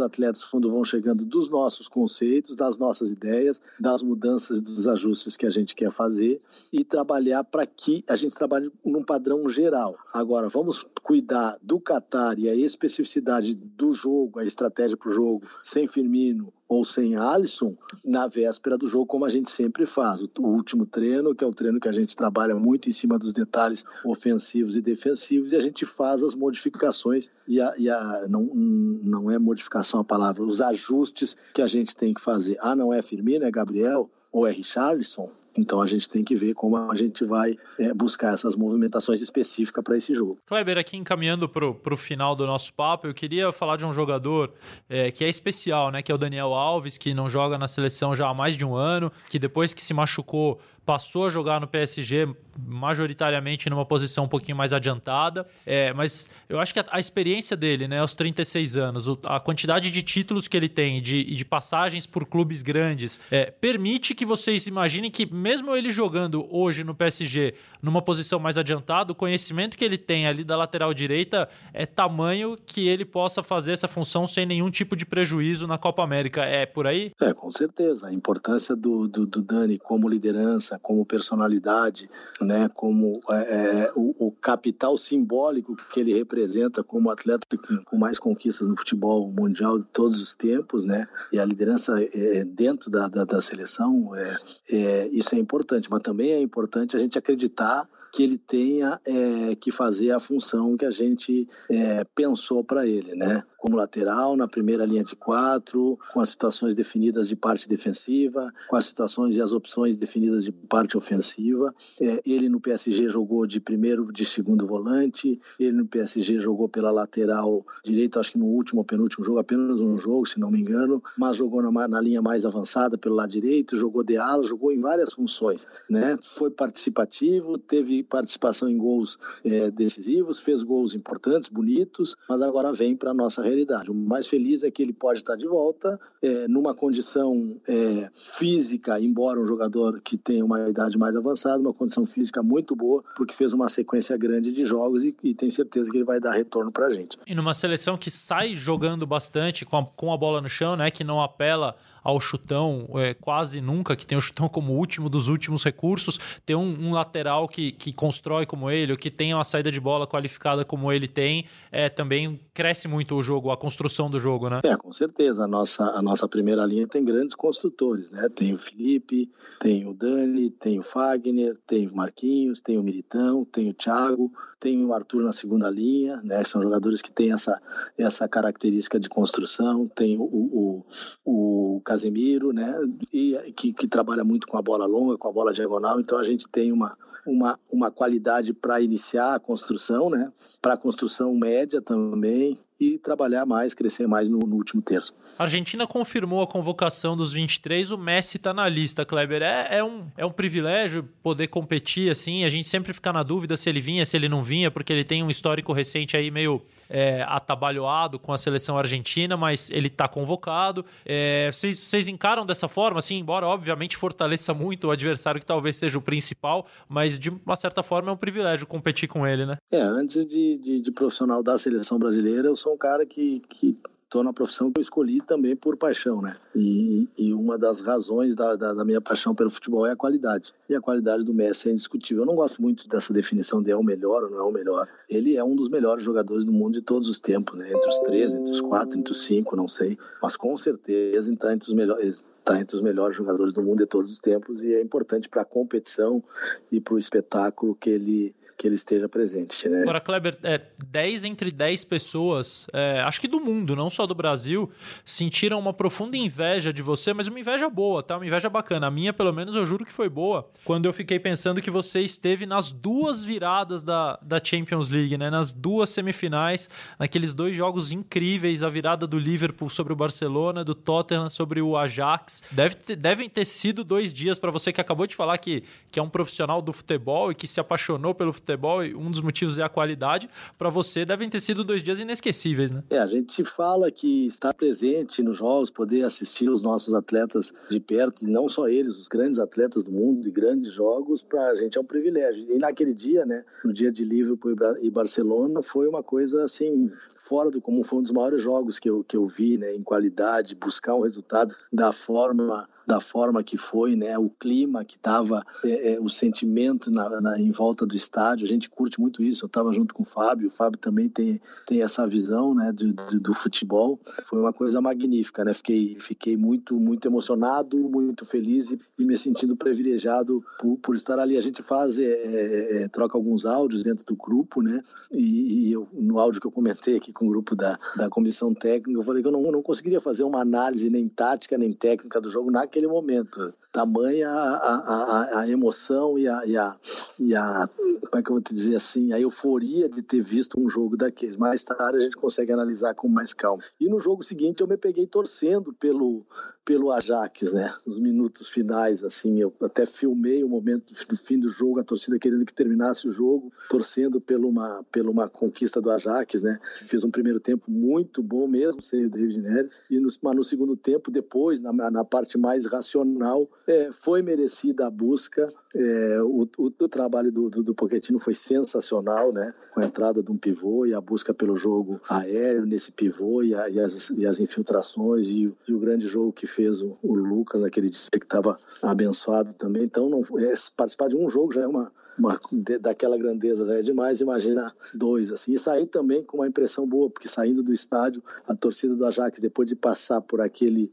atletas 0.00 0.44
quando 0.44 0.68
vão 0.68 0.84
chegando 0.84 1.24
dos 1.24 1.48
nossos 1.48 1.88
conceitos, 1.88 2.56
das 2.56 2.78
nossas 2.78 3.10
ideias, 3.10 3.60
das 3.78 4.02
mudanças, 4.02 4.60
dos 4.60 4.88
ajustes 4.88 5.36
que 5.36 5.46
a 5.46 5.50
gente 5.50 5.74
quer 5.74 5.90
fazer 5.90 6.40
e 6.72 6.84
trabalhar 6.84 7.44
para 7.44 7.66
que 7.66 8.04
a 8.08 8.16
gente 8.16 8.36
trabalhe 8.36 8.70
num 8.84 9.02
padrão 9.02 9.48
geral. 9.48 9.96
Agora, 10.12 10.48
vamos 10.48 10.86
cuidar 11.06 11.56
do 11.62 11.78
Qatar 11.78 12.36
e 12.36 12.48
a 12.48 12.54
especificidade 12.56 13.54
do 13.54 13.92
jogo, 13.92 14.40
a 14.40 14.44
estratégia 14.44 14.96
para 14.96 15.08
o 15.08 15.12
jogo, 15.12 15.46
sem 15.62 15.86
Firmino 15.86 16.52
ou 16.68 16.84
sem 16.84 17.14
Alisson, 17.14 17.76
na 18.04 18.26
véspera 18.26 18.76
do 18.76 18.88
jogo, 18.88 19.06
como 19.06 19.24
a 19.24 19.28
gente 19.28 19.48
sempre 19.48 19.86
faz. 19.86 20.20
O 20.20 20.30
último 20.42 20.84
treino, 20.84 21.32
que 21.32 21.44
é 21.44 21.46
o 21.46 21.52
treino 21.52 21.78
que 21.78 21.88
a 21.88 21.92
gente 21.92 22.16
trabalha 22.16 22.56
muito 22.56 22.90
em 22.90 22.92
cima 22.92 23.20
dos 23.20 23.32
detalhes 23.32 23.84
ofensivos 24.04 24.76
e 24.76 24.82
defensivos, 24.82 25.52
e 25.52 25.56
a 25.56 25.60
gente 25.60 25.86
faz 25.86 26.24
as 26.24 26.34
modificações, 26.34 27.30
e, 27.46 27.60
a, 27.60 27.72
e 27.78 27.88
a, 27.88 28.26
não, 28.28 28.42
não 28.42 29.30
é 29.30 29.38
modificação 29.38 30.00
a 30.00 30.04
palavra, 30.04 30.42
os 30.42 30.60
ajustes 30.60 31.36
que 31.54 31.62
a 31.62 31.68
gente 31.68 31.94
tem 31.94 32.12
que 32.12 32.20
fazer. 32.20 32.58
Ah, 32.60 32.74
não 32.74 32.92
é 32.92 33.00
Firmino, 33.00 33.44
é 33.44 33.50
Gabriel? 33.52 34.10
ou 34.36 34.46
é 34.46 34.50
Richarlison, 34.50 35.30
então 35.56 35.80
a 35.80 35.86
gente 35.86 36.08
tem 36.08 36.24
que 36.24 36.34
ver 36.34 36.54
como 36.54 36.76
a 36.76 36.94
gente 36.94 37.24
vai 37.24 37.56
é, 37.78 37.92
buscar 37.94 38.34
essas 38.34 38.54
movimentações 38.56 39.20
específicas 39.20 39.82
para 39.82 39.96
esse 39.96 40.14
jogo. 40.14 40.38
Kleber, 40.46 40.78
aqui 40.78 40.96
encaminhando 40.96 41.48
para 41.48 41.94
o 41.94 41.96
final 41.96 42.34
do 42.34 42.46
nosso 42.46 42.72
papo, 42.72 43.06
eu 43.06 43.14
queria 43.14 43.52
falar 43.52 43.76
de 43.76 43.86
um 43.86 43.92
jogador 43.92 44.52
é, 44.88 45.10
que 45.10 45.24
é 45.24 45.28
especial, 45.28 45.90
né? 45.90 46.02
Que 46.02 46.12
é 46.12 46.14
o 46.14 46.18
Daniel 46.18 46.54
Alves, 46.54 46.98
que 46.98 47.14
não 47.14 47.28
joga 47.28 47.58
na 47.58 47.68
seleção 47.68 48.14
já 48.14 48.28
há 48.28 48.34
mais 48.34 48.56
de 48.56 48.64
um 48.64 48.74
ano, 48.74 49.10
que 49.30 49.38
depois 49.38 49.72
que 49.72 49.82
se 49.82 49.94
machucou 49.94 50.60
passou 50.86 51.26
a 51.26 51.30
jogar 51.30 51.60
no 51.60 51.66
PSG 51.66 52.28
majoritariamente 52.56 53.68
numa 53.68 53.84
posição 53.84 54.24
um 54.24 54.28
pouquinho 54.28 54.56
mais 54.56 54.72
adiantada, 54.72 55.46
é, 55.66 55.92
mas 55.92 56.30
eu 56.48 56.60
acho 56.60 56.72
que 56.72 56.78
a, 56.78 56.86
a, 56.90 57.00
experiência 57.00 57.56
dele, 57.56 57.88
né, 57.88 57.98
aos 57.98 58.14
36 58.14 58.76
anos, 58.76 59.08
o, 59.08 59.18
a 59.24 59.40
quantidade 59.40 59.90
de 59.90 60.02
títulos 60.02 60.46
que 60.46 60.56
ele 60.56 60.68
tem, 60.68 61.02
de, 61.02 61.24
de 61.34 61.44
passagens 61.44 62.06
por 62.06 62.24
clubes 62.24 62.62
grandes, 62.62 63.20
é, 63.30 63.50
permite 63.50 64.14
que 64.14 64.24
vocês 64.24 64.66
imaginem 64.68 65.10
que 65.10 65.26
mesmo 65.46 65.76
ele 65.76 65.92
jogando 65.92 66.44
hoje 66.50 66.82
no 66.82 66.92
PSG 66.92 67.54
numa 67.80 68.02
posição 68.02 68.40
mais 68.40 68.58
adiantada, 68.58 69.12
o 69.12 69.14
conhecimento 69.14 69.76
que 69.76 69.84
ele 69.84 69.96
tem 69.96 70.26
ali 70.26 70.42
da 70.42 70.56
lateral 70.56 70.92
direita 70.92 71.48
é 71.72 71.86
tamanho 71.86 72.58
que 72.66 72.88
ele 72.88 73.04
possa 73.04 73.44
fazer 73.44 73.70
essa 73.70 73.86
função 73.86 74.26
sem 74.26 74.44
nenhum 74.44 74.72
tipo 74.72 74.96
de 74.96 75.06
prejuízo 75.06 75.64
na 75.68 75.78
Copa 75.78 76.02
América. 76.02 76.42
É 76.42 76.66
por 76.66 76.84
aí? 76.84 77.12
É, 77.20 77.32
com 77.32 77.52
certeza. 77.52 78.08
A 78.08 78.12
importância 78.12 78.74
do, 78.74 79.06
do, 79.06 79.24
do 79.24 79.40
Dani 79.40 79.78
como 79.78 80.08
liderança, 80.08 80.80
como 80.82 81.06
personalidade, 81.06 82.10
né, 82.40 82.68
como 82.74 83.20
é, 83.30 83.84
é, 83.84 83.92
o, 83.94 84.26
o, 84.26 84.32
capital 84.32 84.96
simbólico 84.96 85.76
que 85.92 86.00
ele 86.00 86.12
representa 86.12 86.82
como 86.82 87.08
atleta 87.08 87.46
com 87.84 87.96
mais 87.96 88.18
conquistas 88.18 88.66
no 88.66 88.76
futebol 88.76 89.30
mundial 89.30 89.78
de 89.78 89.84
todos 89.92 90.20
os 90.20 90.34
tempos, 90.34 90.82
né, 90.82 91.06
e 91.32 91.38
a 91.38 91.44
liderança 91.44 91.94
é, 92.00 92.44
dentro 92.44 92.90
da, 92.90 93.06
da, 93.06 93.24
da 93.24 93.40
seleção, 93.40 94.12
é, 94.16 94.36
é, 94.70 95.08
isso 95.08 95.35
é 95.35 95.35
importante, 95.38 95.88
mas 95.90 96.00
também 96.00 96.32
é 96.32 96.40
importante 96.40 96.96
a 96.96 96.98
gente 96.98 97.18
acreditar 97.18 97.88
que 98.12 98.22
ele 98.22 98.38
tenha 98.38 98.98
é, 99.06 99.54
que 99.56 99.70
fazer 99.70 100.10
a 100.12 100.20
função 100.20 100.76
que 100.76 100.86
a 100.86 100.90
gente 100.90 101.46
é, 101.70 102.04
pensou 102.14 102.64
para 102.64 102.86
ele, 102.86 103.14
né? 103.14 103.42
Como 103.66 103.78
lateral, 103.78 104.36
na 104.36 104.46
primeira 104.46 104.86
linha 104.86 105.02
de 105.02 105.16
quatro, 105.16 105.98
com 106.14 106.20
as 106.20 106.28
situações 106.28 106.72
definidas 106.72 107.28
de 107.28 107.34
parte 107.34 107.68
defensiva, 107.68 108.48
com 108.68 108.76
as 108.76 108.84
situações 108.84 109.36
e 109.36 109.42
as 109.42 109.52
opções 109.52 109.96
definidas 109.96 110.44
de 110.44 110.52
parte 110.52 110.96
ofensiva. 110.96 111.74
É, 112.00 112.22
ele 112.24 112.48
no 112.48 112.60
PSG 112.60 113.10
jogou 113.10 113.44
de 113.44 113.58
primeiro, 113.58 114.12
de 114.12 114.24
segundo 114.24 114.64
volante. 114.64 115.40
Ele 115.58 115.78
no 115.78 115.84
PSG 115.84 116.38
jogou 116.38 116.68
pela 116.68 116.92
lateral 116.92 117.66
direita, 117.84 118.20
acho 118.20 118.30
que 118.30 118.38
no 118.38 118.46
último 118.46 118.82
ou 118.82 118.84
penúltimo 118.84 119.24
jogo, 119.24 119.40
apenas 119.40 119.80
um 119.80 119.98
jogo, 119.98 120.26
se 120.26 120.38
não 120.38 120.48
me 120.48 120.60
engano, 120.60 121.02
mas 121.18 121.36
jogou 121.36 121.60
na, 121.60 121.88
na 121.88 122.00
linha 122.00 122.22
mais 122.22 122.46
avançada 122.46 122.96
pelo 122.96 123.16
lado 123.16 123.30
direito, 123.30 123.76
jogou 123.76 124.04
de 124.04 124.16
ala, 124.16 124.44
jogou 124.44 124.70
em 124.70 124.80
várias 124.80 125.12
funções, 125.12 125.66
né? 125.90 126.16
Foi 126.22 126.52
participativo, 126.52 127.58
teve 127.58 128.04
participação 128.04 128.68
em 128.68 128.78
gols 128.78 129.18
é, 129.44 129.72
decisivos, 129.72 130.38
fez 130.38 130.62
gols 130.62 130.94
importantes, 130.94 131.48
bonitos, 131.48 132.14
mas 132.28 132.40
agora 132.42 132.72
vem 132.72 132.94
para 132.96 133.10
a 133.10 133.14
nossa 133.14 133.42
realidade. 133.56 133.90
O 133.90 133.94
mais 133.94 134.26
feliz 134.26 134.62
é 134.62 134.70
que 134.70 134.82
ele 134.82 134.92
pode 134.92 135.20
estar 135.20 135.36
de 135.36 135.46
volta 135.46 135.98
é, 136.22 136.46
numa 136.46 136.74
condição 136.74 137.58
é, 137.66 138.10
física, 138.14 139.00
embora 139.00 139.40
um 139.40 139.46
jogador 139.46 140.00
que 140.00 140.16
tenha 140.16 140.44
uma 140.44 140.68
idade 140.68 140.98
mais 140.98 141.16
avançada, 141.16 141.58
uma 141.58 141.72
condição 141.72 142.04
física 142.04 142.42
muito 142.42 142.76
boa, 142.76 143.02
porque 143.16 143.34
fez 143.34 143.52
uma 143.52 143.68
sequência 143.68 144.16
grande 144.16 144.52
de 144.52 144.64
jogos 144.64 145.02
e, 145.02 145.16
e 145.24 145.34
tem 145.34 145.50
certeza 145.50 145.90
que 145.90 145.96
ele 145.96 146.04
vai 146.04 146.20
dar 146.20 146.32
retorno 146.32 146.70
para 146.70 146.86
a 146.86 146.90
gente. 146.90 147.18
E 147.26 147.34
numa 147.34 147.54
seleção 147.54 147.96
que 147.96 148.10
sai 148.10 148.54
jogando 148.54 149.06
bastante 149.06 149.64
com 149.64 149.76
a, 149.76 149.84
com 149.84 150.12
a 150.12 150.16
bola 150.16 150.40
no 150.40 150.48
chão, 150.48 150.76
né, 150.76 150.90
que 150.90 151.02
não 151.02 151.22
apela 151.22 151.76
ao 152.06 152.20
chutão 152.20 152.88
é, 152.94 153.14
quase 153.14 153.60
nunca, 153.60 153.96
que 153.96 154.06
tem 154.06 154.16
o 154.16 154.20
chutão 154.20 154.48
como 154.48 154.74
último 154.74 155.08
dos 155.08 155.26
últimos 155.26 155.64
recursos, 155.64 156.20
ter 156.46 156.54
um, 156.54 156.86
um, 156.86 156.92
lateral 156.92 157.48
que, 157.48 157.72
que 157.72 157.92
constrói 157.92 158.46
como 158.46 158.70
ele, 158.70 158.92
ou 158.92 158.98
que 158.98 159.10
tem 159.10 159.34
uma 159.34 159.42
saída 159.42 159.72
de 159.72 159.80
bola 159.80 160.06
qualificada 160.06 160.64
como 160.64 160.92
ele 160.92 161.08
tem, 161.08 161.46
é, 161.72 161.88
também 161.88 162.40
cresce 162.54 162.86
muito 162.86 163.16
o 163.16 163.22
jogo, 163.24 163.50
a 163.50 163.56
construção 163.56 164.08
do 164.08 164.20
jogo, 164.20 164.48
né? 164.48 164.60
É, 164.64 164.76
com 164.76 164.92
certeza. 164.92 165.44
A 165.44 165.48
nossa, 165.48 165.82
a 165.82 166.00
nossa 166.00 166.28
primeira 166.28 166.64
linha 166.64 166.86
tem 166.86 167.04
grandes 167.04 167.34
construtores, 167.34 168.08
né? 168.12 168.28
Tem 168.32 168.52
o 168.52 168.56
Felipe, 168.56 169.28
tem 169.58 169.84
o 169.88 169.92
Dani, 169.92 170.48
tem 170.48 170.78
o 170.78 170.84
Fagner, 170.84 171.58
tem 171.66 171.88
o 171.88 171.96
Marquinhos, 171.96 172.60
tem 172.60 172.78
o 172.78 172.84
Militão, 172.84 173.44
tem 173.44 173.68
o 173.68 173.74
Thiago, 173.74 174.30
tem 174.60 174.84
o 174.84 174.92
Arthur 174.92 175.22
na 175.22 175.32
segunda 175.32 175.68
linha, 175.68 176.20
né? 176.22 176.42
São 176.44 176.62
jogadores 176.62 177.02
que 177.02 177.12
têm 177.12 177.32
essa, 177.32 177.60
essa 177.98 178.28
característica 178.28 178.98
de 178.98 179.08
construção, 179.08 179.86
tem 179.88 180.16
o, 180.18 180.22
o, 180.24 180.84
o 181.24 181.80
Casemiro, 181.96 182.52
né? 182.52 182.74
E 183.12 183.52
que, 183.56 183.72
que 183.72 183.88
trabalha 183.88 184.22
muito 184.22 184.46
com 184.46 184.58
a 184.58 184.62
bola 184.62 184.86
longa, 184.86 185.16
com 185.16 185.28
a 185.28 185.32
bola 185.32 185.52
diagonal, 185.52 185.98
então 185.98 186.18
a 186.18 186.24
gente 186.24 186.46
tem 186.48 186.70
uma, 186.70 186.96
uma, 187.26 187.58
uma 187.72 187.90
qualidade 187.90 188.52
para 188.52 188.80
iniciar 188.80 189.34
a 189.34 189.40
construção, 189.40 190.10
né? 190.10 190.30
Para 190.60 190.74
a 190.74 190.76
construção 190.76 191.34
média 191.34 191.80
também, 191.80 192.58
e 192.78 192.98
trabalhar 192.98 193.46
mais, 193.46 193.74
crescer 193.74 194.06
mais 194.06 194.28
no, 194.28 194.38
no 194.38 194.56
último 194.56 194.82
terço. 194.82 195.14
A 195.38 195.44
Argentina 195.44 195.86
confirmou 195.86 196.42
a 196.42 196.46
convocação 196.46 197.16
dos 197.16 197.32
23, 197.32 197.90
o 197.90 197.98
Messi 197.98 198.36
está 198.36 198.52
na 198.52 198.68
lista, 198.68 199.04
Kleber. 199.04 199.42
É, 199.42 199.78
é, 199.78 199.84
um, 199.84 200.06
é 200.16 200.26
um 200.26 200.30
privilégio 200.30 201.08
poder 201.22 201.48
competir 201.48 202.10
assim, 202.10 202.44
a 202.44 202.48
gente 202.48 202.68
sempre 202.68 202.92
fica 202.92 203.12
na 203.12 203.22
dúvida 203.22 203.56
se 203.56 203.68
ele 203.68 203.80
vinha, 203.80 204.04
se 204.04 204.16
ele 204.16 204.28
não 204.28 204.42
vinha, 204.42 204.70
porque 204.70 204.92
ele 204.92 205.04
tem 205.04 205.22
um 205.22 205.30
histórico 205.30 205.72
recente 205.72 206.16
aí 206.16 206.30
meio 206.30 206.62
é, 206.88 207.22
atabalhoado 207.28 208.18
com 208.18 208.32
a 208.32 208.38
seleção 208.38 208.76
argentina, 208.76 209.36
mas 209.36 209.70
ele 209.70 209.88
está 209.88 210.06
convocado. 210.06 210.84
É, 211.04 211.50
vocês, 211.50 211.78
vocês 211.78 212.08
encaram 212.08 212.44
dessa 212.44 212.68
forma, 212.68 212.98
assim, 212.98 213.18
embora 213.18 213.46
obviamente 213.46 213.96
fortaleça 213.96 214.52
muito 214.52 214.88
o 214.88 214.90
adversário 214.90 215.40
que 215.40 215.46
talvez 215.46 215.76
seja 215.76 215.98
o 215.98 216.02
principal, 216.02 216.66
mas 216.88 217.18
de 217.18 217.30
uma 217.30 217.56
certa 217.56 217.82
forma 217.82 218.10
é 218.10 218.12
um 218.12 218.16
privilégio 218.16 218.66
competir 218.66 219.08
com 219.08 219.26
ele, 219.26 219.46
né? 219.46 219.56
É, 219.70 219.80
antes 219.80 220.26
de, 220.26 220.58
de, 220.58 220.80
de 220.80 220.92
profissional 220.92 221.42
da 221.42 221.58
seleção 221.58 221.98
brasileira, 221.98 222.48
eu 222.48 222.56
sou 222.56 222.65
um 222.70 222.76
cara 222.76 223.04
que, 223.06 223.40
que 223.48 223.76
estou 224.06 224.22
na 224.22 224.32
profissão 224.32 224.72
que 224.72 224.78
eu 224.78 224.82
escolhi 224.82 225.20
também 225.20 225.54
por 225.54 225.76
paixão, 225.76 226.22
né? 226.22 226.36
E, 226.54 227.08
e 227.18 227.34
uma 227.34 227.58
das 227.58 227.80
razões 227.80 228.34
da, 228.34 228.54
da, 228.56 228.72
da, 228.72 228.84
minha 228.84 229.00
paixão 229.00 229.34
pelo 229.34 229.50
futebol 229.50 229.86
é 229.86 229.92
a 229.92 229.96
qualidade. 229.96 230.54
E 230.68 230.74
a 230.74 230.80
qualidade 230.80 231.24
do 231.24 231.34
Messi 231.34 231.68
é 231.68 231.72
indiscutível. 231.72 232.22
Eu 232.22 232.26
não 232.26 232.34
gosto 232.34 232.62
muito 232.62 232.88
dessa 232.88 233.12
definição 233.12 233.62
de 233.62 233.70
é 233.70 233.76
o 233.76 233.82
melhor 233.82 234.24
ou 234.24 234.30
não 234.30 234.38
é 234.38 234.42
o 234.42 234.52
melhor. 234.52 234.88
Ele 235.08 235.36
é 235.36 235.44
um 235.44 235.56
dos 235.56 235.68
melhores 235.68 236.04
jogadores 236.04 236.44
do 236.44 236.52
mundo 236.52 236.74
de 236.74 236.82
todos 236.82 237.08
os 237.08 237.20
tempos, 237.20 237.58
né? 237.58 237.70
Entre 237.70 237.88
os 237.88 237.98
três, 238.00 238.32
entre 238.32 238.52
os 238.52 238.60
quatro, 238.60 238.98
entre 238.98 239.12
os 239.12 239.22
cinco, 239.24 239.56
não 239.56 239.68
sei. 239.68 239.98
Mas 240.22 240.36
com 240.36 240.56
certeza 240.56 241.32
está 241.32 241.52
entre 241.52 241.68
os 241.68 241.74
melhores 241.74 242.24
está 242.38 242.60
entre 242.60 242.76
os 242.76 242.82
melhores 242.82 243.16
jogadores 243.16 243.52
do 243.52 243.60
mundo 243.60 243.78
de 243.78 243.86
todos 243.86 244.12
os 244.12 244.20
tempos 244.20 244.62
e 244.62 244.72
é 244.72 244.80
importante 244.80 245.28
para 245.28 245.42
a 245.42 245.44
competição 245.44 246.22
e 246.70 246.80
para 246.80 246.94
o 246.94 246.98
espetáculo 246.98 247.74
que 247.74 247.90
ele 247.90 248.36
que 248.56 248.66
ele 248.66 248.74
esteja 248.74 249.08
presente. 249.08 249.68
Né? 249.68 249.82
Agora, 249.82 250.00
Kleber, 250.00 250.38
é, 250.42 250.60
10 250.86 251.24
entre 251.24 251.50
10 251.50 251.84
pessoas, 251.84 252.66
é, 252.72 253.00
acho 253.00 253.20
que 253.20 253.28
do 253.28 253.38
mundo, 253.38 253.76
não 253.76 253.90
só 253.90 254.06
do 254.06 254.14
Brasil, 254.14 254.70
sentiram 255.04 255.58
uma 255.58 255.74
profunda 255.74 256.16
inveja 256.16 256.72
de 256.72 256.82
você, 256.82 257.12
mas 257.12 257.28
uma 257.28 257.38
inveja 257.38 257.68
boa, 257.68 258.02
tá? 258.02 258.16
Uma 258.16 258.26
inveja 258.26 258.48
bacana. 258.48 258.86
A 258.86 258.90
minha, 258.90 259.12
pelo 259.12 259.32
menos, 259.32 259.54
eu 259.54 259.66
juro 259.66 259.84
que 259.84 259.92
foi 259.92 260.08
boa, 260.08 260.48
quando 260.64 260.86
eu 260.86 260.92
fiquei 260.92 261.18
pensando 261.18 261.60
que 261.60 261.70
você 261.70 262.00
esteve 262.00 262.46
nas 262.46 262.70
duas 262.70 263.22
viradas 263.22 263.82
da, 263.82 264.18
da 264.22 264.42
Champions 264.42 264.88
League, 264.88 265.18
né? 265.18 265.28
Nas 265.28 265.52
duas 265.52 265.90
semifinais, 265.90 266.68
naqueles 266.98 267.34
dois 267.34 267.54
jogos 267.54 267.92
incríveis, 267.92 268.62
a 268.62 268.70
virada 268.70 269.06
do 269.06 269.18
Liverpool 269.18 269.68
sobre 269.68 269.92
o 269.92 269.96
Barcelona, 269.96 270.64
do 270.64 270.74
Tottenham 270.74 271.28
sobre 271.28 271.60
o 271.60 271.76
Ajax. 271.76 272.42
Deve 272.50 272.76
ter, 272.76 272.96
devem 272.96 273.28
ter 273.28 273.44
sido 273.44 273.84
dois 273.84 274.14
dias 274.14 274.38
para 274.38 274.50
você 274.50 274.72
que 274.72 274.80
acabou 274.80 275.06
de 275.06 275.14
falar 275.14 275.36
que, 275.36 275.62
que 275.90 275.98
é 275.98 276.02
um 276.02 276.08
profissional 276.08 276.62
do 276.62 276.72
futebol 276.72 277.30
e 277.30 277.34
que 277.34 277.46
se 277.46 277.60
apaixonou 277.60 278.14
pelo 278.14 278.32
futebol 278.32 278.45
futebol 278.46 278.84
e 278.84 278.94
um 278.94 279.10
dos 279.10 279.20
motivos 279.20 279.58
é 279.58 279.62
a 279.62 279.68
qualidade. 279.68 280.30
Para 280.56 280.70
você, 280.70 281.04
devem 281.04 281.28
ter 281.28 281.40
sido 281.40 281.64
dois 281.64 281.82
dias 281.82 281.98
inesquecíveis, 281.98 282.70
né? 282.70 282.84
É, 282.90 282.98
a 282.98 283.06
gente 283.06 283.44
fala 283.44 283.90
que 283.90 284.24
estar 284.26 284.54
presente 284.54 285.22
nos 285.22 285.38
jogos, 285.38 285.68
poder 285.68 286.04
assistir 286.04 286.48
os 286.48 286.62
nossos 286.62 286.94
atletas 286.94 287.52
de 287.68 287.80
perto, 287.80 288.24
e 288.24 288.30
não 288.30 288.48
só 288.48 288.68
eles, 288.68 288.98
os 288.98 289.08
grandes 289.08 289.40
atletas 289.40 289.82
do 289.82 289.90
mundo, 289.90 290.22
de 290.22 290.30
grandes 290.30 290.72
jogos, 290.72 291.22
para 291.22 291.48
a 291.48 291.54
gente 291.56 291.76
é 291.76 291.80
um 291.80 291.84
privilégio. 291.84 292.46
E 292.48 292.58
naquele 292.58 292.94
dia, 292.94 293.26
né, 293.26 293.44
no 293.64 293.72
dia 293.72 293.90
de 293.90 294.04
Liverpool 294.04 294.54
e 294.80 294.90
Barcelona, 294.90 295.60
foi 295.62 295.88
uma 295.88 296.02
coisa 296.02 296.44
assim 296.44 296.90
fora 297.26 297.50
do 297.50 297.60
comum, 297.60 297.82
foi 297.82 297.98
um 297.98 298.02
dos 298.02 298.12
maiores 298.12 298.40
jogos 298.40 298.78
que 298.78 298.88
eu, 298.88 299.02
que 299.02 299.16
eu 299.16 299.26
vi, 299.26 299.58
né, 299.58 299.74
em 299.74 299.82
qualidade, 299.82 300.54
buscar 300.54 300.94
um 300.94 301.02
resultado 301.02 301.54
da 301.72 301.92
forma 301.92 302.68
da 302.86 303.00
forma 303.00 303.42
que 303.42 303.56
foi, 303.56 303.96
né? 303.96 304.16
O 304.16 304.28
clima 304.28 304.84
que 304.84 304.94
estava, 304.94 305.44
é, 305.64 305.94
é, 305.94 306.00
o 306.00 306.08
sentimento 306.08 306.90
na, 306.90 307.20
na, 307.20 307.40
em 307.40 307.50
volta 307.50 307.84
do 307.84 307.96
estádio. 307.96 308.44
A 308.44 308.48
gente 308.48 308.70
curte 308.70 309.00
muito 309.00 309.22
isso. 309.22 309.44
Eu 309.44 309.48
estava 309.48 309.72
junto 309.72 309.92
com 309.92 310.04
o 310.04 310.06
Fábio. 310.06 310.46
O 310.46 310.50
Fábio 310.50 310.78
também 310.78 311.08
tem, 311.08 311.40
tem 311.66 311.82
essa 311.82 312.06
visão, 312.06 312.54
né? 312.54 312.72
Do, 312.72 312.92
do, 312.92 313.20
do, 313.20 313.34
futebol. 313.34 313.98
Foi 314.24 314.38
uma 314.38 314.52
coisa 314.52 314.80
magnífica, 314.80 315.44
né? 315.44 315.52
Fiquei, 315.52 315.96
fiquei 315.98 316.36
muito, 316.36 316.78
muito 316.78 317.08
emocionado, 317.08 317.76
muito 317.76 318.24
feliz 318.24 318.70
e, 318.70 318.78
e 318.98 319.04
me 319.04 319.16
sentindo 319.16 319.56
privilegiado 319.56 320.44
por, 320.60 320.78
por, 320.78 320.94
estar 320.94 321.18
ali. 321.18 321.36
A 321.36 321.40
gente 321.40 321.62
faz, 321.62 321.98
é, 321.98 322.04
é, 322.04 322.84
é 322.84 322.88
troca 322.88 323.18
alguns 323.18 323.44
áudios 323.44 323.82
dentro 323.82 324.06
do 324.06 324.14
grupo, 324.14 324.62
né? 324.62 324.80
E, 325.10 325.68
e 325.68 325.72
eu, 325.72 325.88
no 325.92 326.20
áudio 326.20 326.40
que 326.40 326.46
eu 326.46 326.52
comentei 326.52 326.96
aqui 326.96 327.12
com 327.16 327.26
o 327.26 327.28
grupo 327.30 327.56
da, 327.56 327.78
da 327.96 328.08
comissão 328.08 328.54
técnica, 328.54 328.98
eu 328.98 329.02
falei 329.02 329.22
que 329.22 329.28
eu 329.28 329.32
não, 329.32 329.42
não 329.42 329.62
conseguiria 329.62 330.00
fazer 330.00 330.24
uma 330.24 330.40
análise 330.40 330.90
nem 330.90 331.08
tática 331.08 331.56
nem 331.56 331.72
técnica 331.72 332.20
do 332.20 332.30
jogo 332.30 332.50
naquele 332.50 332.86
momento. 332.86 333.52
Tamanha 333.72 334.28
a, 334.30 335.34
a, 335.36 335.40
a 335.40 335.48
emoção 335.48 336.18
e 336.18 336.28
a, 336.28 336.46
e, 336.46 336.56
a, 336.56 336.76
e 337.18 337.34
a, 337.34 337.68
como 338.00 338.20
é 338.20 338.22
que 338.22 338.30
eu 338.30 338.34
vou 338.34 338.40
te 338.40 338.54
dizer 338.54 338.76
assim, 338.76 339.12
a 339.12 339.20
euforia 339.20 339.88
de 339.88 340.02
ter 340.02 340.22
visto 340.22 340.58
um 340.60 340.68
jogo 340.68 340.96
daqueles. 340.96 341.36
Mais 341.36 341.62
tarde 341.62 341.98
a 341.98 342.00
gente 342.00 342.16
consegue 342.16 342.52
analisar 342.52 342.94
com 342.94 343.08
mais 343.08 343.34
calma. 343.34 343.62
E 343.80 343.88
no 343.88 343.98
jogo 343.98 344.22
seguinte 344.22 344.60
eu 344.62 344.66
me 344.66 344.76
peguei 344.76 345.06
torcendo 345.06 345.72
pelo, 345.72 346.20
pelo 346.66 346.90
Ajax, 346.90 347.52
né? 347.52 347.72
Os 347.86 348.00
minutos 348.00 348.48
finais, 348.48 349.04
assim, 349.04 349.40
eu 349.40 349.54
até 349.62 349.86
filmei 349.86 350.42
o 350.42 350.48
momento 350.48 350.92
do 350.92 351.16
fim 351.16 351.38
do 351.38 351.48
jogo, 351.48 351.78
a 351.78 351.84
torcida 351.84 352.18
querendo 352.18 352.44
que 352.44 352.52
terminasse 352.52 353.08
o 353.08 353.12
jogo, 353.12 353.52
torcendo 353.70 354.20
pela 354.20 354.44
uma, 354.44 354.84
pela 354.90 355.08
uma 355.08 355.28
conquista 355.28 355.80
do 355.80 355.92
Ajax, 355.92 356.42
né? 356.42 356.58
Fez 356.82 357.04
um 357.04 357.10
primeiro 357.10 357.38
tempo 357.38 357.70
muito 357.70 358.20
bom 358.20 358.48
mesmo, 358.48 358.82
sem 358.82 359.06
o 359.06 359.10
David 359.10 359.40
Neres, 359.40 359.72
e 359.88 360.00
no, 360.00 360.08
mas 360.20 360.36
no 360.36 360.42
segundo 360.42 360.76
tempo, 360.76 361.08
depois, 361.08 361.60
na, 361.60 361.72
na 361.72 362.04
parte 362.04 362.36
mais 362.36 362.66
racional, 362.66 363.48
é, 363.68 363.92
foi 363.92 364.20
merecida 364.20 364.88
a 364.88 364.90
busca, 364.90 365.48
é, 365.78 366.22
o, 366.22 366.48
o, 366.56 366.66
o, 366.66 366.88
trabalho 366.88 367.30
do, 367.30 367.50
do, 367.50 367.62
do 367.62 368.18
foi 368.18 368.32
sensacional, 368.32 369.32
né? 369.32 369.52
Com 369.74 369.80
a 369.80 369.84
entrada 369.84 370.22
de 370.22 370.32
um 370.32 370.36
pivô 370.36 370.86
e 370.86 370.94
a 370.94 371.00
busca 371.00 371.34
pelo 371.34 371.54
jogo 371.54 372.00
aéreo 372.08 372.64
nesse 372.64 372.92
pivô 372.92 373.42
e, 373.42 373.54
a, 373.54 373.68
e, 373.68 373.78
as, 373.78 374.10
e 374.10 374.26
as, 374.26 374.40
infiltrações 374.40 375.28
e, 375.28 375.52
e, 375.68 375.72
o 375.72 375.78
grande 375.78 376.06
jogo 376.06 376.32
que 376.32 376.46
fez 376.46 376.80
o, 376.80 376.96
o 377.02 377.14
Lucas 377.14 377.60
naquele 377.60 377.90
dia 377.90 378.00
que 378.10 378.24
estava 378.24 378.58
abençoado 378.82 379.52
também. 379.54 379.82
Então, 379.82 380.08
não, 380.08 380.22
é, 380.38 380.54
participar 380.74 381.08
de 381.08 381.16
um 381.16 381.28
jogo 381.28 381.52
já 381.52 381.62
é 381.62 381.66
uma, 381.66 381.92
uma, 382.18 382.38
daquela 382.80 383.16
grandeza 383.16 383.66
já 383.66 383.74
é 383.74 383.82
demais, 383.82 384.20
imagina 384.20 384.74
dois, 384.94 385.30
assim. 385.32 385.54
E 385.54 385.58
sair 385.58 385.86
também 385.86 386.22
com 386.22 386.38
uma 386.38 386.46
impressão 386.46 386.86
boa, 386.86 387.10
porque 387.10 387.28
saindo 387.28 387.62
do 387.62 387.72
estádio, 387.72 388.22
a 388.46 388.54
torcida 388.54 388.94
do 388.94 389.04
Ajax, 389.04 389.40
depois 389.40 389.68
de 389.68 389.76
passar 389.76 390.20
por 390.20 390.40
aquele 390.40 390.92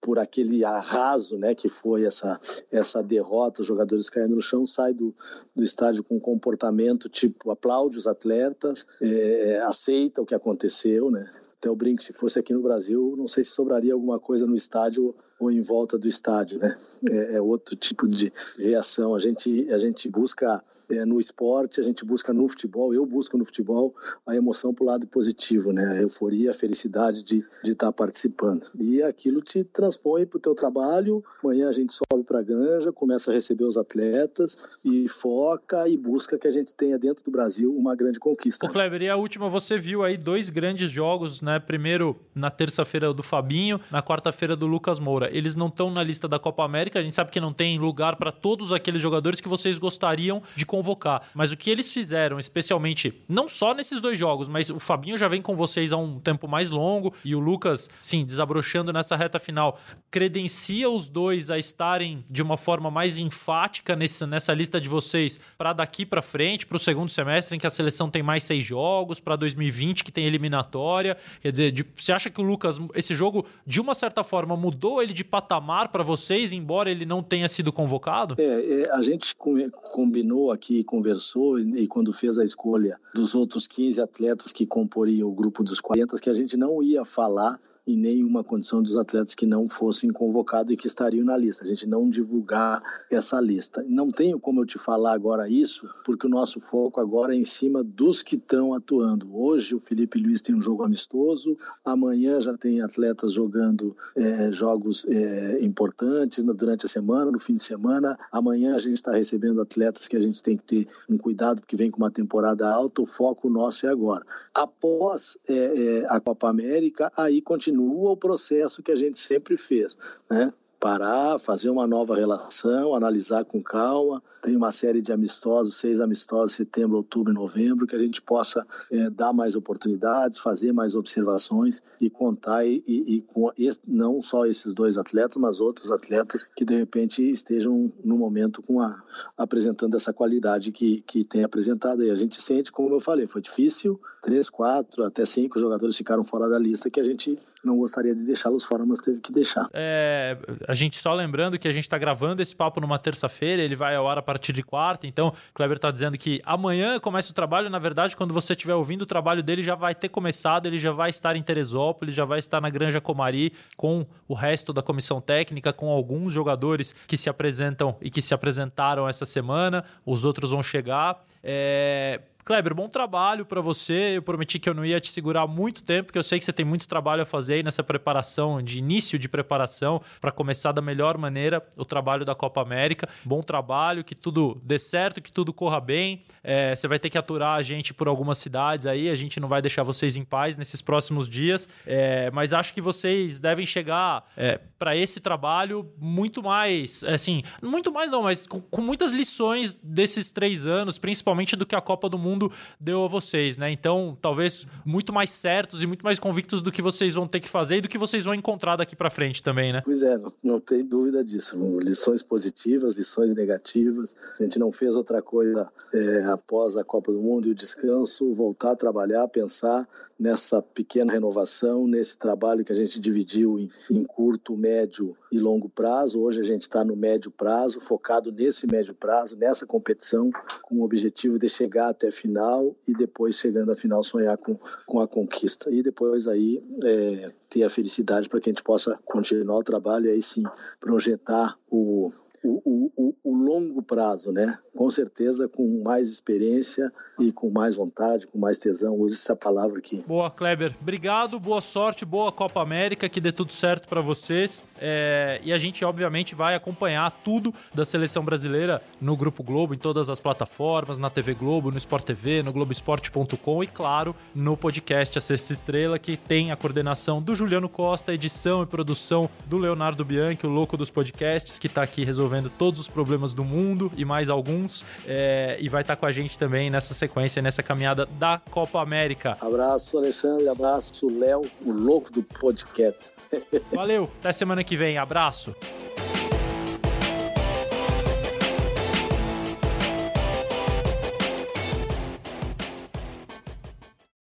por 0.00 0.18
aquele 0.18 0.62
arraso, 0.62 1.38
né, 1.38 1.54
que 1.54 1.70
foi 1.70 2.04
essa 2.04 2.38
essa 2.70 3.02
derrota, 3.02 3.62
os 3.62 3.68
jogadores 3.68 4.10
caindo 4.10 4.34
no 4.34 4.42
chão, 4.42 4.66
sai 4.66 4.92
do, 4.92 5.14
do 5.56 5.64
estádio 5.64 6.04
com 6.04 6.16
um 6.16 6.20
comportamento 6.20 7.08
tipo 7.08 7.50
aplaude 7.50 7.96
os 7.96 8.06
atletas, 8.06 8.84
é, 9.00 9.62
aceita 9.66 10.20
o 10.20 10.26
que 10.26 10.34
aconteceu, 10.34 11.10
né? 11.10 11.26
Até 11.56 11.70
o 11.70 11.76
brinco, 11.76 12.02
se 12.02 12.12
fosse 12.12 12.38
aqui 12.38 12.52
no 12.52 12.60
Brasil, 12.60 13.14
não 13.16 13.26
sei 13.26 13.42
se 13.42 13.52
sobraria 13.52 13.94
alguma 13.94 14.20
coisa 14.20 14.46
no 14.46 14.54
estádio 14.54 15.14
ou 15.44 15.50
em 15.50 15.62
volta 15.62 15.98
do 15.98 16.08
estádio, 16.08 16.58
né? 16.58 16.76
É, 17.08 17.36
é 17.36 17.40
outro 17.40 17.76
tipo 17.76 18.08
de 18.08 18.32
reação. 18.58 19.14
A 19.14 19.18
gente 19.18 19.70
a 19.72 19.78
gente 19.78 20.08
busca 20.08 20.62
é, 20.90 21.04
no 21.04 21.18
esporte, 21.18 21.80
a 21.80 21.82
gente 21.82 22.04
busca 22.04 22.32
no 22.32 22.46
futebol, 22.48 22.92
eu 22.94 23.06
busco 23.06 23.38
no 23.38 23.44
futebol 23.44 23.94
a 24.26 24.34
emoção 24.34 24.74
para 24.74 24.84
o 24.84 24.86
lado 24.86 25.06
positivo, 25.06 25.72
né? 25.72 25.84
A 25.98 26.02
euforia, 26.02 26.50
a 26.50 26.54
felicidade 26.54 27.22
de 27.22 27.44
estar 27.64 27.86
tá 27.86 27.92
participando. 27.92 28.66
E 28.78 29.02
aquilo 29.02 29.40
te 29.40 29.64
transpõe 29.64 30.26
para 30.26 30.36
o 30.36 30.40
teu 30.40 30.54
trabalho. 30.54 31.24
Amanhã 31.42 31.68
a 31.68 31.72
gente 31.72 31.92
sobe 31.92 32.24
para 32.24 32.40
a 32.40 32.42
granja, 32.42 32.92
começa 32.92 33.30
a 33.30 33.34
receber 33.34 33.64
os 33.64 33.76
atletas 33.76 34.56
e 34.84 35.08
foca 35.08 35.88
e 35.88 35.96
busca 35.96 36.38
que 36.38 36.46
a 36.46 36.50
gente 36.50 36.74
tenha 36.74 36.98
dentro 36.98 37.24
do 37.24 37.30
Brasil 37.30 37.74
uma 37.74 37.94
grande 37.94 38.18
conquista. 38.18 38.66
O 38.66 38.70
Kleber, 38.70 39.02
e 39.02 39.08
a 39.08 39.16
última, 39.16 39.48
você 39.48 39.76
viu 39.76 40.02
aí 40.02 40.16
dois 40.16 40.50
grandes 40.50 40.90
jogos, 40.90 41.40
né? 41.40 41.58
Primeiro 41.58 42.16
na 42.34 42.50
terça-feira 42.50 43.12
do 43.12 43.22
Fabinho, 43.22 43.80
na 43.90 44.02
quarta-feira 44.02 44.56
do 44.56 44.66
Lucas 44.66 44.98
Moura. 44.98 45.33
Eles 45.34 45.56
não 45.56 45.66
estão 45.66 45.90
na 45.90 46.02
lista 46.02 46.28
da 46.28 46.38
Copa 46.38 46.64
América, 46.64 47.00
a 47.00 47.02
gente 47.02 47.14
sabe 47.14 47.32
que 47.32 47.40
não 47.40 47.52
tem 47.52 47.76
lugar 47.76 48.14
para 48.14 48.30
todos 48.30 48.72
aqueles 48.72 49.02
jogadores 49.02 49.40
que 49.40 49.48
vocês 49.48 49.78
gostariam 49.78 50.40
de 50.54 50.64
convocar. 50.64 51.22
Mas 51.34 51.50
o 51.50 51.56
que 51.56 51.70
eles 51.70 51.90
fizeram, 51.90 52.38
especialmente, 52.38 53.22
não 53.28 53.48
só 53.48 53.74
nesses 53.74 54.00
dois 54.00 54.18
jogos, 54.18 54.48
mas 54.48 54.70
o 54.70 54.78
Fabinho 54.78 55.18
já 55.18 55.26
vem 55.26 55.42
com 55.42 55.56
vocês 55.56 55.92
há 55.92 55.96
um 55.96 56.20
tempo 56.20 56.46
mais 56.46 56.70
longo 56.70 57.12
e 57.24 57.34
o 57.34 57.40
Lucas, 57.40 57.90
sim, 58.00 58.24
desabrochando 58.24 58.92
nessa 58.92 59.16
reta 59.16 59.38
final, 59.38 59.78
credencia 60.10 60.88
os 60.88 61.08
dois 61.08 61.50
a 61.50 61.58
estarem 61.58 62.24
de 62.30 62.42
uma 62.42 62.56
forma 62.56 62.90
mais 62.90 63.18
enfática 63.18 63.96
nesse, 63.96 64.26
nessa 64.26 64.54
lista 64.54 64.80
de 64.80 64.88
vocês 64.88 65.40
para 65.58 65.72
daqui 65.72 66.06
para 66.06 66.22
frente, 66.22 66.66
para 66.66 66.76
o 66.76 66.80
segundo 66.80 67.10
semestre, 67.10 67.56
em 67.56 67.58
que 67.58 67.66
a 67.66 67.70
seleção 67.70 68.08
tem 68.08 68.22
mais 68.22 68.44
seis 68.44 68.64
jogos, 68.64 69.18
para 69.18 69.34
2020, 69.36 70.04
que 70.04 70.12
tem 70.12 70.26
eliminatória. 70.26 71.16
Quer 71.40 71.50
dizer, 71.50 71.72
de, 71.72 71.84
você 71.96 72.12
acha 72.12 72.30
que 72.30 72.40
o 72.40 72.44
Lucas, 72.44 72.78
esse 72.94 73.14
jogo, 73.14 73.46
de 73.66 73.80
uma 73.80 73.94
certa 73.94 74.22
forma, 74.22 74.56
mudou 74.56 75.02
ele 75.02 75.13
de 75.14 75.24
patamar 75.24 75.90
para 75.90 76.02
vocês, 76.02 76.52
embora 76.52 76.90
ele 76.90 77.06
não 77.06 77.22
tenha 77.22 77.48
sido 77.48 77.72
convocado? 77.72 78.34
É, 78.38 78.82
é 78.82 78.90
a 78.90 79.00
gente 79.00 79.34
combinou 79.36 80.50
aqui 80.50 80.84
conversou 80.84 81.58
e, 81.58 81.86
quando 81.86 82.12
fez 82.12 82.38
a 82.38 82.44
escolha 82.44 83.00
dos 83.14 83.34
outros 83.34 83.66
15 83.66 84.00
atletas 84.00 84.52
que 84.52 84.66
comporiam 84.66 85.28
o 85.28 85.34
grupo 85.34 85.64
dos 85.64 85.80
40, 85.80 86.18
que 86.18 86.28
a 86.28 86.34
gente 86.34 86.56
não 86.56 86.82
ia 86.82 87.04
falar 87.04 87.58
em 87.86 87.96
nenhuma 87.96 88.42
condição 88.42 88.82
dos 88.82 88.96
atletas 88.96 89.34
que 89.34 89.46
não 89.46 89.68
fossem 89.68 90.10
convocados 90.10 90.72
e 90.72 90.76
que 90.76 90.86
estariam 90.86 91.24
na 91.24 91.36
lista. 91.36 91.64
A 91.64 91.66
gente 91.66 91.86
não 91.86 92.08
divulgar 92.08 92.82
essa 93.10 93.38
lista. 93.40 93.84
Não 93.86 94.10
tenho 94.10 94.40
como 94.40 94.62
eu 94.62 94.66
te 94.66 94.78
falar 94.78 95.12
agora 95.12 95.48
isso, 95.48 95.88
porque 96.04 96.26
o 96.26 96.30
nosso 96.30 96.60
foco 96.60 97.00
agora 97.00 97.34
é 97.34 97.38
em 97.38 97.44
cima 97.44 97.84
dos 97.84 98.22
que 98.22 98.36
estão 98.36 98.72
atuando. 98.72 99.36
Hoje 99.36 99.74
o 99.74 99.80
Felipe 99.80 100.18
Luiz 100.18 100.40
tem 100.40 100.54
um 100.54 100.60
jogo 100.60 100.82
amistoso, 100.82 101.58
amanhã 101.84 102.40
já 102.40 102.56
tem 102.56 102.80
atletas 102.80 103.32
jogando 103.32 103.94
é, 104.16 104.50
jogos 104.50 105.04
é, 105.06 105.62
importantes 105.62 106.42
durante 106.42 106.86
a 106.86 106.88
semana, 106.88 107.30
no 107.30 107.38
fim 107.38 107.56
de 107.56 107.62
semana. 107.62 108.16
Amanhã 108.32 108.74
a 108.74 108.78
gente 108.78 108.96
está 108.96 109.12
recebendo 109.12 109.60
atletas 109.60 110.08
que 110.08 110.16
a 110.16 110.20
gente 110.20 110.42
tem 110.42 110.56
que 110.56 110.64
ter 110.64 110.88
um 111.08 111.18
cuidado 111.18 111.60
porque 111.60 111.76
vem 111.76 111.90
com 111.90 111.98
uma 111.98 112.10
temporada 112.10 112.72
alta. 112.72 113.02
O 113.02 113.06
foco 113.06 113.50
nosso 113.50 113.86
é 113.86 113.90
agora. 113.90 114.24
Após 114.54 115.36
é, 115.46 115.54
é 115.54 116.06
a 116.08 116.18
Copa 116.18 116.48
América, 116.48 117.12
aí 117.16 117.42
continua 117.74 118.12
o 118.12 118.16
processo 118.16 118.82
que 118.82 118.92
a 118.92 118.96
gente 118.96 119.18
sempre 119.18 119.56
fez, 119.56 119.96
né? 120.30 120.52
parar, 120.84 121.38
fazer 121.38 121.70
uma 121.70 121.86
nova 121.86 122.14
relação, 122.14 122.94
analisar 122.94 123.42
com 123.46 123.62
calma. 123.62 124.22
Tem 124.42 124.54
uma 124.54 124.70
série 124.70 125.00
de 125.00 125.10
amistosos, 125.10 125.78
seis 125.78 125.98
amistosos, 125.98 126.52
setembro, 126.52 126.98
outubro 126.98 127.32
e 127.32 127.34
novembro, 127.34 127.86
que 127.86 127.96
a 127.96 127.98
gente 127.98 128.20
possa 128.20 128.66
é, 128.92 129.08
dar 129.08 129.32
mais 129.32 129.56
oportunidades, 129.56 130.40
fazer 130.40 130.72
mais 130.72 130.94
observações 130.94 131.80
e 131.98 132.10
contar 132.10 132.66
e, 132.66 132.84
e, 132.86 133.14
e 133.14 133.20
com 133.22 133.50
esse, 133.58 133.80
não 133.88 134.20
só 134.20 134.44
esses 134.44 134.74
dois 134.74 134.98
atletas, 134.98 135.38
mas 135.38 135.58
outros 135.58 135.90
atletas 135.90 136.44
que 136.54 136.66
de 136.66 136.76
repente 136.76 137.26
estejam 137.30 137.90
no 138.04 138.18
momento 138.18 138.60
com 138.60 138.78
a, 138.82 139.02
apresentando 139.38 139.96
essa 139.96 140.12
qualidade 140.12 140.70
que, 140.70 141.00
que 141.06 141.24
tem 141.24 141.44
apresentado. 141.44 142.02
E 142.02 142.10
a 142.10 142.14
gente 142.14 142.38
sente, 142.42 142.70
como 142.70 142.94
eu 142.94 143.00
falei, 143.00 143.26
foi 143.26 143.40
difícil, 143.40 143.98
três, 144.20 144.50
quatro, 144.50 145.02
até 145.02 145.24
cinco 145.24 145.58
jogadores 145.58 145.96
ficaram 145.96 146.22
fora 146.22 146.46
da 146.46 146.58
lista 146.58 146.90
que 146.90 147.00
a 147.00 147.04
gente 147.04 147.38
não 147.66 147.76
gostaria 147.76 148.14
de 148.14 148.24
deixá-los 148.24 148.64
fora, 148.64 148.84
mas 148.84 149.00
teve 149.00 149.20
que 149.20 149.32
deixar. 149.32 149.68
É, 149.72 150.36
a 150.66 150.74
gente 150.74 150.96
só 150.98 151.12
lembrando 151.12 151.58
que 151.58 151.68
a 151.68 151.72
gente 151.72 151.84
está 151.84 151.98
gravando 151.98 152.42
esse 152.42 152.54
papo 152.54 152.80
numa 152.80 152.98
terça-feira, 152.98 153.62
ele 153.62 153.74
vai 153.74 153.94
ao 153.96 154.08
ar 154.08 154.18
a 154.18 154.22
partir 154.22 154.52
de 154.52 154.62
quarta, 154.62 155.06
então 155.06 155.28
o 155.28 155.54
Kleber 155.54 155.76
está 155.76 155.90
dizendo 155.90 156.18
que 156.18 156.40
amanhã 156.44 156.98
começa 157.00 157.30
o 157.30 157.34
trabalho, 157.34 157.70
na 157.70 157.78
verdade, 157.78 158.16
quando 158.16 158.34
você 158.34 158.52
estiver 158.52 158.74
ouvindo, 158.74 159.02
o 159.02 159.06
trabalho 159.06 159.42
dele 159.42 159.62
já 159.62 159.74
vai 159.74 159.94
ter 159.94 160.08
começado, 160.08 160.66
ele 160.66 160.78
já 160.78 160.92
vai 160.92 161.10
estar 161.10 161.36
em 161.36 161.42
Teresópolis, 161.42 162.14
já 162.14 162.24
vai 162.24 162.38
estar 162.38 162.60
na 162.60 162.70
Granja 162.70 163.00
Comari 163.00 163.52
com 163.76 164.06
o 164.28 164.34
resto 164.34 164.72
da 164.72 164.82
comissão 164.82 165.20
técnica, 165.20 165.72
com 165.72 165.88
alguns 165.88 166.32
jogadores 166.32 166.94
que 167.06 167.16
se 167.16 167.28
apresentam 167.28 167.96
e 168.00 168.10
que 168.10 168.22
se 168.22 168.34
apresentaram 168.34 169.08
essa 169.08 169.24
semana, 169.24 169.84
os 170.04 170.24
outros 170.24 170.50
vão 170.50 170.62
chegar. 170.62 171.24
É, 171.42 172.20
Kleber, 172.44 172.74
bom 172.74 172.90
trabalho 172.90 173.46
para 173.46 173.62
você. 173.62 174.16
Eu 174.16 174.22
prometi 174.22 174.58
que 174.58 174.68
eu 174.68 174.74
não 174.74 174.84
ia 174.84 175.00
te 175.00 175.10
segurar 175.10 175.46
muito 175.46 175.82
tempo, 175.82 176.08
porque 176.08 176.18
eu 176.18 176.22
sei 176.22 176.38
que 176.38 176.44
você 176.44 176.52
tem 176.52 176.64
muito 176.64 176.86
trabalho 176.86 177.22
a 177.22 177.24
fazer 177.24 177.54
aí 177.54 177.62
nessa 177.62 177.82
preparação, 177.82 178.60
de 178.60 178.78
início 178.78 179.18
de 179.18 179.30
preparação, 179.30 180.02
para 180.20 180.30
começar 180.30 180.70
da 180.70 180.82
melhor 180.82 181.16
maneira 181.16 181.66
o 181.74 181.86
trabalho 181.86 182.22
da 182.22 182.34
Copa 182.34 182.60
América. 182.60 183.08
Bom 183.24 183.40
trabalho, 183.40 184.04
que 184.04 184.14
tudo 184.14 184.60
dê 184.62 184.78
certo, 184.78 185.22
que 185.22 185.32
tudo 185.32 185.54
corra 185.54 185.80
bem. 185.80 186.22
É, 186.42 186.74
você 186.74 186.86
vai 186.86 186.98
ter 186.98 187.08
que 187.08 187.16
aturar 187.16 187.56
a 187.56 187.62
gente 187.62 187.94
por 187.94 188.08
algumas 188.08 188.36
cidades 188.36 188.84
aí, 188.84 189.08
a 189.08 189.14
gente 189.14 189.40
não 189.40 189.48
vai 189.48 189.62
deixar 189.62 189.82
vocês 189.82 190.18
em 190.18 190.24
paz 190.24 190.58
nesses 190.58 190.82
próximos 190.82 191.30
dias, 191.30 191.66
é, 191.86 192.30
mas 192.30 192.52
acho 192.52 192.74
que 192.74 192.80
vocês 192.82 193.40
devem 193.40 193.64
chegar 193.64 194.30
é, 194.36 194.60
para 194.78 194.94
esse 194.94 195.18
trabalho 195.18 195.90
muito 195.98 196.42
mais, 196.42 197.02
assim, 197.04 197.42
muito 197.62 197.90
mais 197.90 198.10
não, 198.10 198.24
mas 198.24 198.46
com, 198.46 198.60
com 198.60 198.82
muitas 198.82 199.12
lições 199.12 199.74
desses 199.82 200.30
três 200.30 200.66
anos, 200.66 200.98
principalmente 200.98 201.56
do 201.56 201.64
que 201.64 201.74
a 201.74 201.80
Copa 201.80 202.06
do 202.06 202.18
Mundo 202.18 202.33
mundo 202.34 202.52
deu 202.78 203.04
a 203.04 203.08
vocês, 203.08 203.56
né? 203.56 203.70
Então, 203.70 204.16
talvez 204.20 204.66
muito 204.84 205.12
mais 205.12 205.30
certos 205.30 205.82
e 205.82 205.86
muito 205.86 206.04
mais 206.04 206.18
convictos 206.18 206.60
do 206.60 206.70
que 206.70 206.82
vocês 206.82 207.14
vão 207.14 207.26
ter 207.26 207.40
que 207.40 207.48
fazer 207.48 207.76
e 207.76 207.80
do 207.80 207.88
que 207.88 207.98
vocês 207.98 208.24
vão 208.24 208.34
encontrar 208.34 208.76
daqui 208.76 208.96
para 208.96 209.10
frente 209.10 209.42
também, 209.42 209.72
né? 209.72 209.82
Pois 209.84 210.02
é, 210.02 210.18
não, 210.18 210.32
não 210.42 210.60
tem 210.60 210.84
dúvida 210.84 211.24
disso. 211.24 211.56
Lições 211.80 212.22
positivas, 212.22 212.96
lições 212.96 213.34
negativas. 213.34 214.14
A 214.38 214.42
gente 214.42 214.58
não 214.58 214.70
fez 214.70 214.96
outra 214.96 215.22
coisa 215.22 215.70
é, 215.92 216.24
após 216.32 216.76
a 216.76 216.84
Copa 216.84 217.12
do 217.12 217.20
Mundo 217.20 217.48
e 217.48 217.52
o 217.52 217.54
descanso, 217.54 218.32
voltar 218.34 218.72
a 218.72 218.76
trabalhar, 218.76 219.26
pensar 219.28 219.88
nessa 220.18 220.62
pequena 220.62 221.12
renovação, 221.12 221.86
nesse 221.86 222.16
trabalho 222.18 222.64
que 222.64 222.72
a 222.72 222.74
gente 222.74 223.00
dividiu 223.00 223.58
em, 223.58 223.68
em 223.90 224.04
curto, 224.04 224.56
médio 224.56 225.16
e 225.34 225.38
longo 225.40 225.68
prazo. 225.68 226.20
Hoje 226.20 226.40
a 226.40 226.44
gente 226.44 226.62
está 226.62 226.84
no 226.84 226.94
médio 226.94 227.30
prazo, 227.30 227.80
focado 227.80 228.30
nesse 228.30 228.66
médio 228.66 228.94
prazo, 228.94 229.36
nessa 229.36 229.66
competição, 229.66 230.30
com 230.62 230.76
o 230.76 230.84
objetivo 230.84 231.38
de 231.38 231.48
chegar 231.48 231.88
até 231.88 232.08
a 232.08 232.12
final 232.12 232.76
e 232.86 232.92
depois, 232.92 233.36
chegando 233.36 233.72
à 233.72 233.76
final, 233.76 234.02
sonhar 234.04 234.38
com, 234.38 234.56
com 234.86 235.00
a 235.00 235.08
conquista. 235.08 235.70
E 235.70 235.82
depois 235.82 236.28
aí 236.28 236.62
é, 236.84 237.32
ter 237.48 237.64
a 237.64 237.70
felicidade 237.70 238.28
para 238.28 238.40
que 238.40 238.48
a 238.48 238.52
gente 238.52 238.62
possa 238.62 238.98
continuar 239.04 239.58
o 239.58 239.64
trabalho 239.64 240.06
e 240.06 240.10
aí 240.10 240.22
sim 240.22 240.44
projetar 240.78 241.58
o, 241.68 242.12
o, 242.44 242.92
o, 242.96 243.14
o, 243.24 243.34
longo 243.34 243.82
prazo, 243.82 244.30
né? 244.30 244.58
Com 244.76 244.90
certeza, 244.90 245.48
com 245.48 245.82
mais 245.82 246.08
experiência 246.08 246.92
e 247.18 247.32
com 247.32 247.50
mais 247.50 247.76
vontade, 247.76 248.26
com 248.26 248.38
mais 248.38 248.58
tesão. 248.58 248.98
Use 248.98 249.14
essa 249.14 249.34
palavra 249.34 249.78
aqui. 249.78 250.04
Boa, 250.06 250.30
Kleber. 250.30 250.74
Obrigado, 250.80 251.40
boa 251.40 251.60
sorte, 251.60 252.04
boa 252.04 252.30
Copa 252.30 252.60
América, 252.60 253.08
que 253.08 253.20
dê 253.20 253.32
tudo 253.32 253.52
certo 253.52 253.88
para 253.88 254.00
vocês. 254.00 254.62
É, 254.78 255.40
e 255.42 255.52
a 255.52 255.58
gente, 255.58 255.84
obviamente, 255.84 256.34
vai 256.34 256.54
acompanhar 256.54 257.10
tudo 257.24 257.54
da 257.72 257.84
seleção 257.84 258.24
brasileira 258.24 258.82
no 259.00 259.16
Grupo 259.16 259.42
Globo, 259.42 259.74
em 259.74 259.78
todas 259.78 260.10
as 260.10 260.20
plataformas, 260.20 260.98
na 260.98 261.08
TV 261.08 261.34
Globo, 261.34 261.70
no 261.70 261.78
Sport 261.78 262.04
TV, 262.04 262.42
no 262.42 262.52
Globoesporte.com 262.52 263.64
e, 263.64 263.66
claro, 263.66 264.14
no 264.34 264.56
podcast 264.56 265.16
A 265.16 265.20
Sexta 265.20 265.52
Estrela, 265.52 265.98
que 265.98 266.16
tem 266.16 266.50
a 266.50 266.56
coordenação 266.56 267.22
do 267.22 267.34
Juliano 267.34 267.68
Costa, 267.68 268.12
edição 268.12 268.62
e 268.62 268.66
produção 268.66 269.30
do 269.46 269.56
Leonardo 269.56 270.04
Bianchi, 270.04 270.46
o 270.46 270.50
louco 270.50 270.76
dos 270.76 270.90
podcasts, 270.90 271.58
que 271.58 271.68
está 271.68 271.82
aqui 271.82 272.04
resolvendo 272.04 272.33
resolvendo 272.34 272.50
todos 272.50 272.80
os 272.80 272.88
problemas 272.88 273.32
do 273.32 273.44
mundo 273.44 273.92
e 273.96 274.04
mais 274.04 274.28
alguns. 274.28 274.84
É, 275.06 275.56
e 275.60 275.68
vai 275.68 275.82
estar 275.82 275.96
com 275.96 276.06
a 276.06 276.12
gente 276.12 276.38
também 276.38 276.70
nessa 276.70 276.94
sequência, 276.94 277.40
nessa 277.40 277.62
caminhada 277.62 278.06
da 278.06 278.40
Copa 278.50 278.80
América. 278.82 279.36
Abraço, 279.40 279.98
Alexandre. 279.98 280.48
Abraço, 280.48 281.08
Léo, 281.18 281.42
o 281.64 281.72
louco 281.72 282.12
do 282.12 282.22
podcast. 282.22 283.10
Valeu, 283.72 284.10
até 284.20 284.32
semana 284.32 284.64
que 284.64 284.76
vem. 284.76 284.98
Abraço. 284.98 285.54